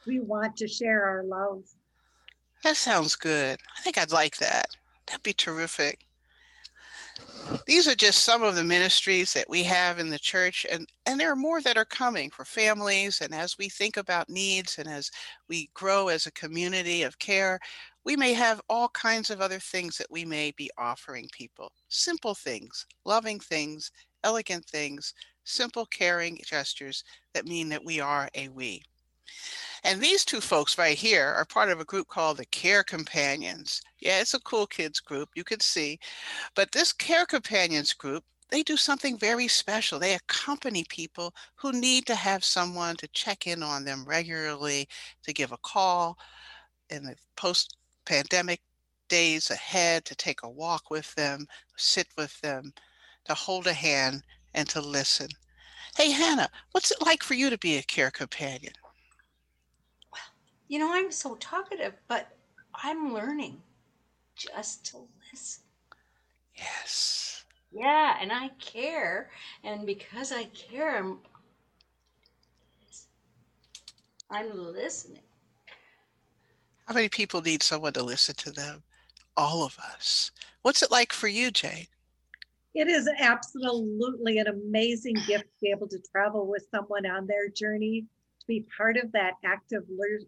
We 0.06 0.20
want 0.20 0.56
to 0.58 0.68
share 0.68 1.04
our 1.04 1.24
love. 1.24 1.64
That 2.64 2.78
sounds 2.78 3.16
good. 3.16 3.60
I 3.76 3.82
think 3.82 3.98
I'd 3.98 4.12
like 4.12 4.38
that. 4.38 4.68
That'd 5.08 5.24
be 5.24 5.34
terrific. 5.34 6.06
These 7.66 7.88
are 7.88 7.96
just 7.96 8.24
some 8.24 8.44
of 8.44 8.56
the 8.56 8.64
ministries 8.64 9.34
that 9.34 9.50
we 9.50 9.64
have 9.64 10.00
in 10.00 10.10
the 10.10 10.20
church, 10.20 10.66
and, 10.72 10.88
and 11.06 11.20
there 11.20 11.32
are 11.32 11.36
more 11.36 11.62
that 11.62 11.78
are 11.78 11.86
coming 11.86 12.30
for 12.30 12.46
families. 12.46 13.22
And 13.22 13.34
as 13.34 13.58
we 13.58 13.70
think 13.70 13.98
about 13.98 14.30
needs 14.30 14.78
and 14.80 14.88
as 14.88 15.10
we 15.48 15.70
grow 15.74 16.10
as 16.10 16.26
a 16.26 16.32
community 16.32 17.04
of 17.04 17.20
care, 17.20 17.60
we 18.06 18.16
may 18.16 18.34
have 18.34 18.62
all 18.70 18.90
kinds 18.90 19.30
of 19.30 19.42
other 19.42 19.60
things 19.60 19.98
that 19.98 20.12
we 20.12 20.26
may 20.26 20.52
be 20.58 20.70
offering 20.78 21.30
people. 21.32 21.72
Simple 21.88 22.36
things, 22.36 22.86
loving 23.06 23.40
things, 23.40 23.92
elegant 24.24 24.66
things, 24.66 25.14
simple 25.46 25.86
caring 25.86 26.40
gestures 26.46 27.04
that 27.34 27.46
mean 27.46 27.70
that 27.70 27.84
we 27.84 28.00
are 28.00 28.30
a 28.36 28.50
we. 28.50 28.84
And 29.84 30.00
these 30.00 30.24
two 30.24 30.40
folks 30.40 30.78
right 30.78 30.98
here 30.98 31.28
are 31.28 31.46
part 31.46 31.70
of 31.70 31.80
a 31.80 31.86
group 31.86 32.08
called 32.08 32.38
the 32.38 32.46
Care 32.46 32.84
Companions. 32.84 33.82
Yeah, 34.00 34.22
it's 34.22 34.34
a 34.34 34.40
cool 34.40 34.66
kids 34.66 35.00
group, 35.00 35.30
you 35.36 35.44
can 35.44 35.60
see. 35.60 36.00
But 36.56 36.72
this 36.72 36.94
Care 36.94 37.26
Companions 37.26 37.92
group, 37.92 38.24
they 38.50 38.64
do 38.64 38.78
something 38.78 39.18
very 39.18 39.48
special. 39.48 40.00
They 40.00 40.14
accompany 40.14 40.86
people 40.86 41.34
who 41.56 41.72
need 41.72 42.06
to 42.06 42.16
have 42.16 42.44
someone 42.44 42.96
to 42.98 43.08
check 43.10 43.48
in 43.48 43.64
on 43.64 43.84
them 43.84 44.06
regularly, 44.06 44.88
to 45.24 45.34
give 45.34 45.52
a 45.52 45.58
call 45.58 46.18
in 46.90 47.04
the 47.04 47.16
post 47.36 47.76
pandemic 48.06 48.62
days 49.10 49.50
ahead, 49.52 50.06
to 50.06 50.16
take 50.16 50.44
a 50.44 50.50
walk 50.50 50.90
with 50.90 51.14
them, 51.16 51.48
sit 51.76 52.08
with 52.18 52.40
them, 52.42 52.74
to 53.26 53.34
hold 53.34 53.68
a 53.68 53.74
hand, 53.74 54.24
and 54.54 54.70
to 54.70 54.82
listen. 54.82 55.28
Hey, 55.98 56.12
Hannah, 56.12 56.50
what's 56.72 56.92
it 56.92 57.02
like 57.06 57.24
for 57.24 57.34
you 57.34 57.50
to 57.50 57.58
be 57.58 57.78
a 57.78 57.84
care 57.84 58.12
companion? 58.12 58.74
You 60.68 60.80
know, 60.80 60.94
I'm 60.94 61.12
so 61.12 61.36
talkative, 61.36 61.94
but 62.08 62.36
I'm 62.74 63.14
learning 63.14 63.62
just 64.36 64.86
to 64.88 65.08
listen. 65.32 65.64
Yes. 66.56 67.46
Yeah, 67.72 68.18
and 68.22 68.32
I 68.32 68.50
care. 68.60 69.32
And 69.64 69.86
because 69.86 70.32
I 70.32 70.46
care, 70.46 70.98
I'm 70.98 71.20
I'm 74.30 74.58
listening. 74.58 75.22
How 76.88 76.96
many 76.96 77.10
people 77.10 77.42
need 77.42 77.62
someone 77.62 77.94
to 77.94 78.04
listen 78.04 78.36
to 78.36 78.52
them? 78.52 78.84
All 79.38 79.64
of 79.64 79.78
us. 79.80 80.32
What's 80.64 80.82
it 80.82 80.92
like 80.92 81.14
for 81.14 81.28
you, 81.28 81.52
Jane? 81.52 81.88
It 82.76 82.88
is 82.88 83.08
absolutely 83.20 84.40
an 84.40 84.48
amazing 84.48 85.14
gift 85.28 85.44
to 85.44 85.60
be 85.62 85.70
able 85.70 85.88
to 85.90 86.00
travel 86.12 86.48
with 86.48 86.66
someone 86.72 87.06
on 87.06 87.28
their 87.28 87.48
journey, 87.48 88.06
to 88.40 88.48
be 88.48 88.66
part 88.76 88.98
of 88.98 89.12
that 89.12 89.34
active 89.46 89.84
lear- 89.90 90.22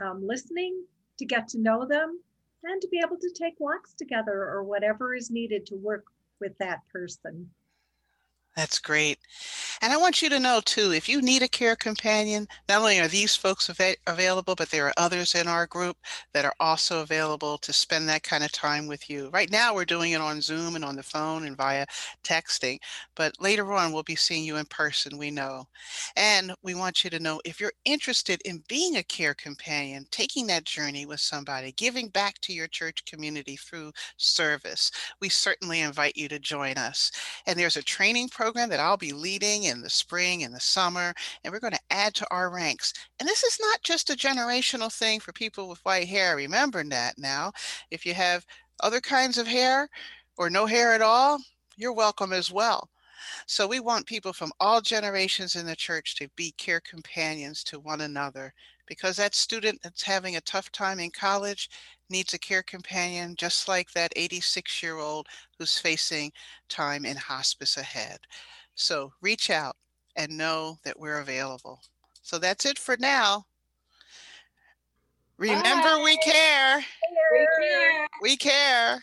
um, 0.00 0.26
listening, 0.26 0.84
to 1.18 1.24
get 1.24 1.48
to 1.48 1.58
know 1.58 1.86
them, 1.86 2.20
and 2.64 2.80
to 2.80 2.88
be 2.88 3.00
able 3.04 3.16
to 3.18 3.30
take 3.34 3.58
walks 3.58 3.92
together 3.94 4.32
or 4.32 4.62
whatever 4.62 5.14
is 5.14 5.30
needed 5.30 5.66
to 5.66 5.76
work 5.76 6.04
with 6.40 6.56
that 6.58 6.80
person. 6.92 7.50
That's 8.56 8.78
great. 8.78 9.18
And 9.82 9.92
I 9.92 9.96
want 9.96 10.22
you 10.22 10.28
to 10.30 10.38
know 10.38 10.60
too, 10.64 10.92
if 10.92 11.08
you 11.08 11.20
need 11.20 11.42
a 11.42 11.48
care 11.48 11.74
companion, 11.74 12.46
not 12.68 12.78
only 12.78 13.00
are 13.00 13.08
these 13.08 13.34
folks 13.34 13.68
ava- 13.68 13.96
available, 14.06 14.54
but 14.54 14.70
there 14.70 14.86
are 14.86 14.94
others 14.96 15.34
in 15.34 15.48
our 15.48 15.66
group 15.66 15.96
that 16.32 16.44
are 16.44 16.54
also 16.60 17.02
available 17.02 17.58
to 17.58 17.72
spend 17.72 18.08
that 18.08 18.22
kind 18.22 18.44
of 18.44 18.52
time 18.52 18.86
with 18.86 19.10
you. 19.10 19.28
Right 19.30 19.50
now, 19.50 19.74
we're 19.74 19.84
doing 19.84 20.12
it 20.12 20.20
on 20.20 20.40
Zoom 20.40 20.76
and 20.76 20.84
on 20.84 20.94
the 20.94 21.02
phone 21.02 21.44
and 21.44 21.56
via 21.56 21.86
texting, 22.22 22.78
but 23.16 23.34
later 23.40 23.72
on, 23.72 23.92
we'll 23.92 24.04
be 24.04 24.14
seeing 24.14 24.44
you 24.44 24.56
in 24.56 24.66
person, 24.66 25.18
we 25.18 25.32
know. 25.32 25.66
And 26.16 26.54
we 26.62 26.74
want 26.74 27.02
you 27.04 27.10
to 27.10 27.18
know 27.18 27.40
if 27.44 27.60
you're 27.60 27.72
interested 27.84 28.40
in 28.44 28.62
being 28.68 28.96
a 28.96 29.02
care 29.02 29.34
companion, 29.34 30.06
taking 30.12 30.46
that 30.46 30.64
journey 30.64 31.06
with 31.06 31.20
somebody, 31.20 31.72
giving 31.72 32.08
back 32.08 32.40
to 32.42 32.52
your 32.52 32.68
church 32.68 33.04
community 33.04 33.56
through 33.56 33.92
service, 34.16 34.92
we 35.20 35.28
certainly 35.28 35.80
invite 35.80 36.16
you 36.16 36.28
to 36.28 36.38
join 36.38 36.76
us. 36.78 37.10
And 37.46 37.58
there's 37.58 37.76
a 37.76 37.82
training 37.82 38.28
program 38.28 38.68
that 38.68 38.80
I'll 38.80 38.96
be 38.96 39.12
leading 39.12 39.64
in 39.72 39.82
the 39.82 39.90
spring 39.90 40.44
and 40.44 40.54
the 40.54 40.60
summer, 40.60 41.12
and 41.42 41.52
we're 41.52 41.58
going 41.60 41.72
to 41.72 41.80
add 41.90 42.14
to 42.14 42.26
our 42.30 42.50
ranks. 42.50 42.92
And 43.18 43.28
this 43.28 43.42
is 43.42 43.58
not 43.60 43.82
just 43.82 44.10
a 44.10 44.14
generational 44.14 44.92
thing 44.92 45.18
for 45.18 45.32
people 45.32 45.68
with 45.68 45.84
white 45.84 46.08
hair. 46.08 46.36
Remember 46.36 46.84
that 46.84 47.18
now. 47.18 47.52
If 47.90 48.06
you 48.06 48.14
have 48.14 48.46
other 48.80 49.00
kinds 49.00 49.38
of 49.38 49.46
hair 49.46 49.88
or 50.36 50.48
no 50.50 50.66
hair 50.66 50.92
at 50.94 51.02
all, 51.02 51.38
you're 51.76 51.92
welcome 51.92 52.32
as 52.32 52.52
well. 52.52 52.88
So 53.46 53.66
we 53.66 53.80
want 53.80 54.06
people 54.06 54.32
from 54.32 54.52
all 54.60 54.80
generations 54.80 55.56
in 55.56 55.66
the 55.66 55.76
church 55.76 56.16
to 56.16 56.28
be 56.36 56.52
care 56.52 56.80
companions 56.80 57.64
to 57.64 57.80
one 57.80 58.00
another 58.00 58.52
because 58.86 59.16
that 59.16 59.34
student 59.34 59.80
that's 59.82 60.02
having 60.02 60.36
a 60.36 60.40
tough 60.42 60.70
time 60.72 61.00
in 61.00 61.10
college 61.10 61.70
needs 62.10 62.34
a 62.34 62.38
care 62.38 62.62
companion 62.62 63.34
just 63.36 63.68
like 63.68 63.90
that 63.92 64.12
86 64.16 64.82
year 64.82 64.98
old 64.98 65.26
who's 65.58 65.78
facing 65.78 66.32
time 66.68 67.04
in 67.04 67.16
hospice 67.16 67.76
ahead. 67.76 68.18
So 68.74 69.12
reach 69.20 69.50
out 69.50 69.76
and 70.16 70.36
know 70.36 70.78
that 70.84 70.98
we're 70.98 71.20
available. 71.20 71.80
So 72.22 72.38
that's 72.38 72.66
it 72.66 72.78
for 72.78 72.96
now. 72.98 73.44
Remember, 75.38 76.02
we 76.02 76.16
care. 76.18 76.84
We 77.32 77.46
care. 77.58 78.06
We 78.22 78.36
care. 78.36 79.02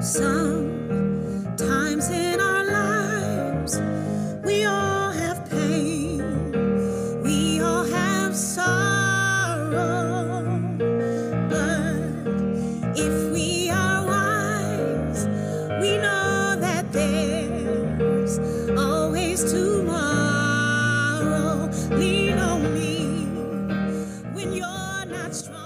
Some 0.00 0.43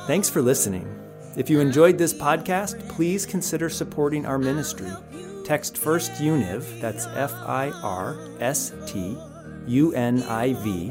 Thanks 0.08 0.28
for 0.30 0.40
listening. 0.40 0.88
If 1.36 1.50
you 1.50 1.60
enjoyed 1.60 1.98
this 1.98 2.14
podcast, 2.14 2.88
please 2.88 3.26
consider 3.26 3.68
supporting 3.68 4.24
our 4.24 4.38
ministry. 4.38 4.90
Text 5.44 5.76
First 5.76 6.12
Univ, 6.12 6.80
that's 6.80 7.04
F 7.08 7.34
I 7.34 7.68
R 7.82 8.16
S 8.40 8.72
T 8.86 9.18
U 9.66 9.92
N 9.92 10.22
I 10.22 10.54
V, 10.54 10.90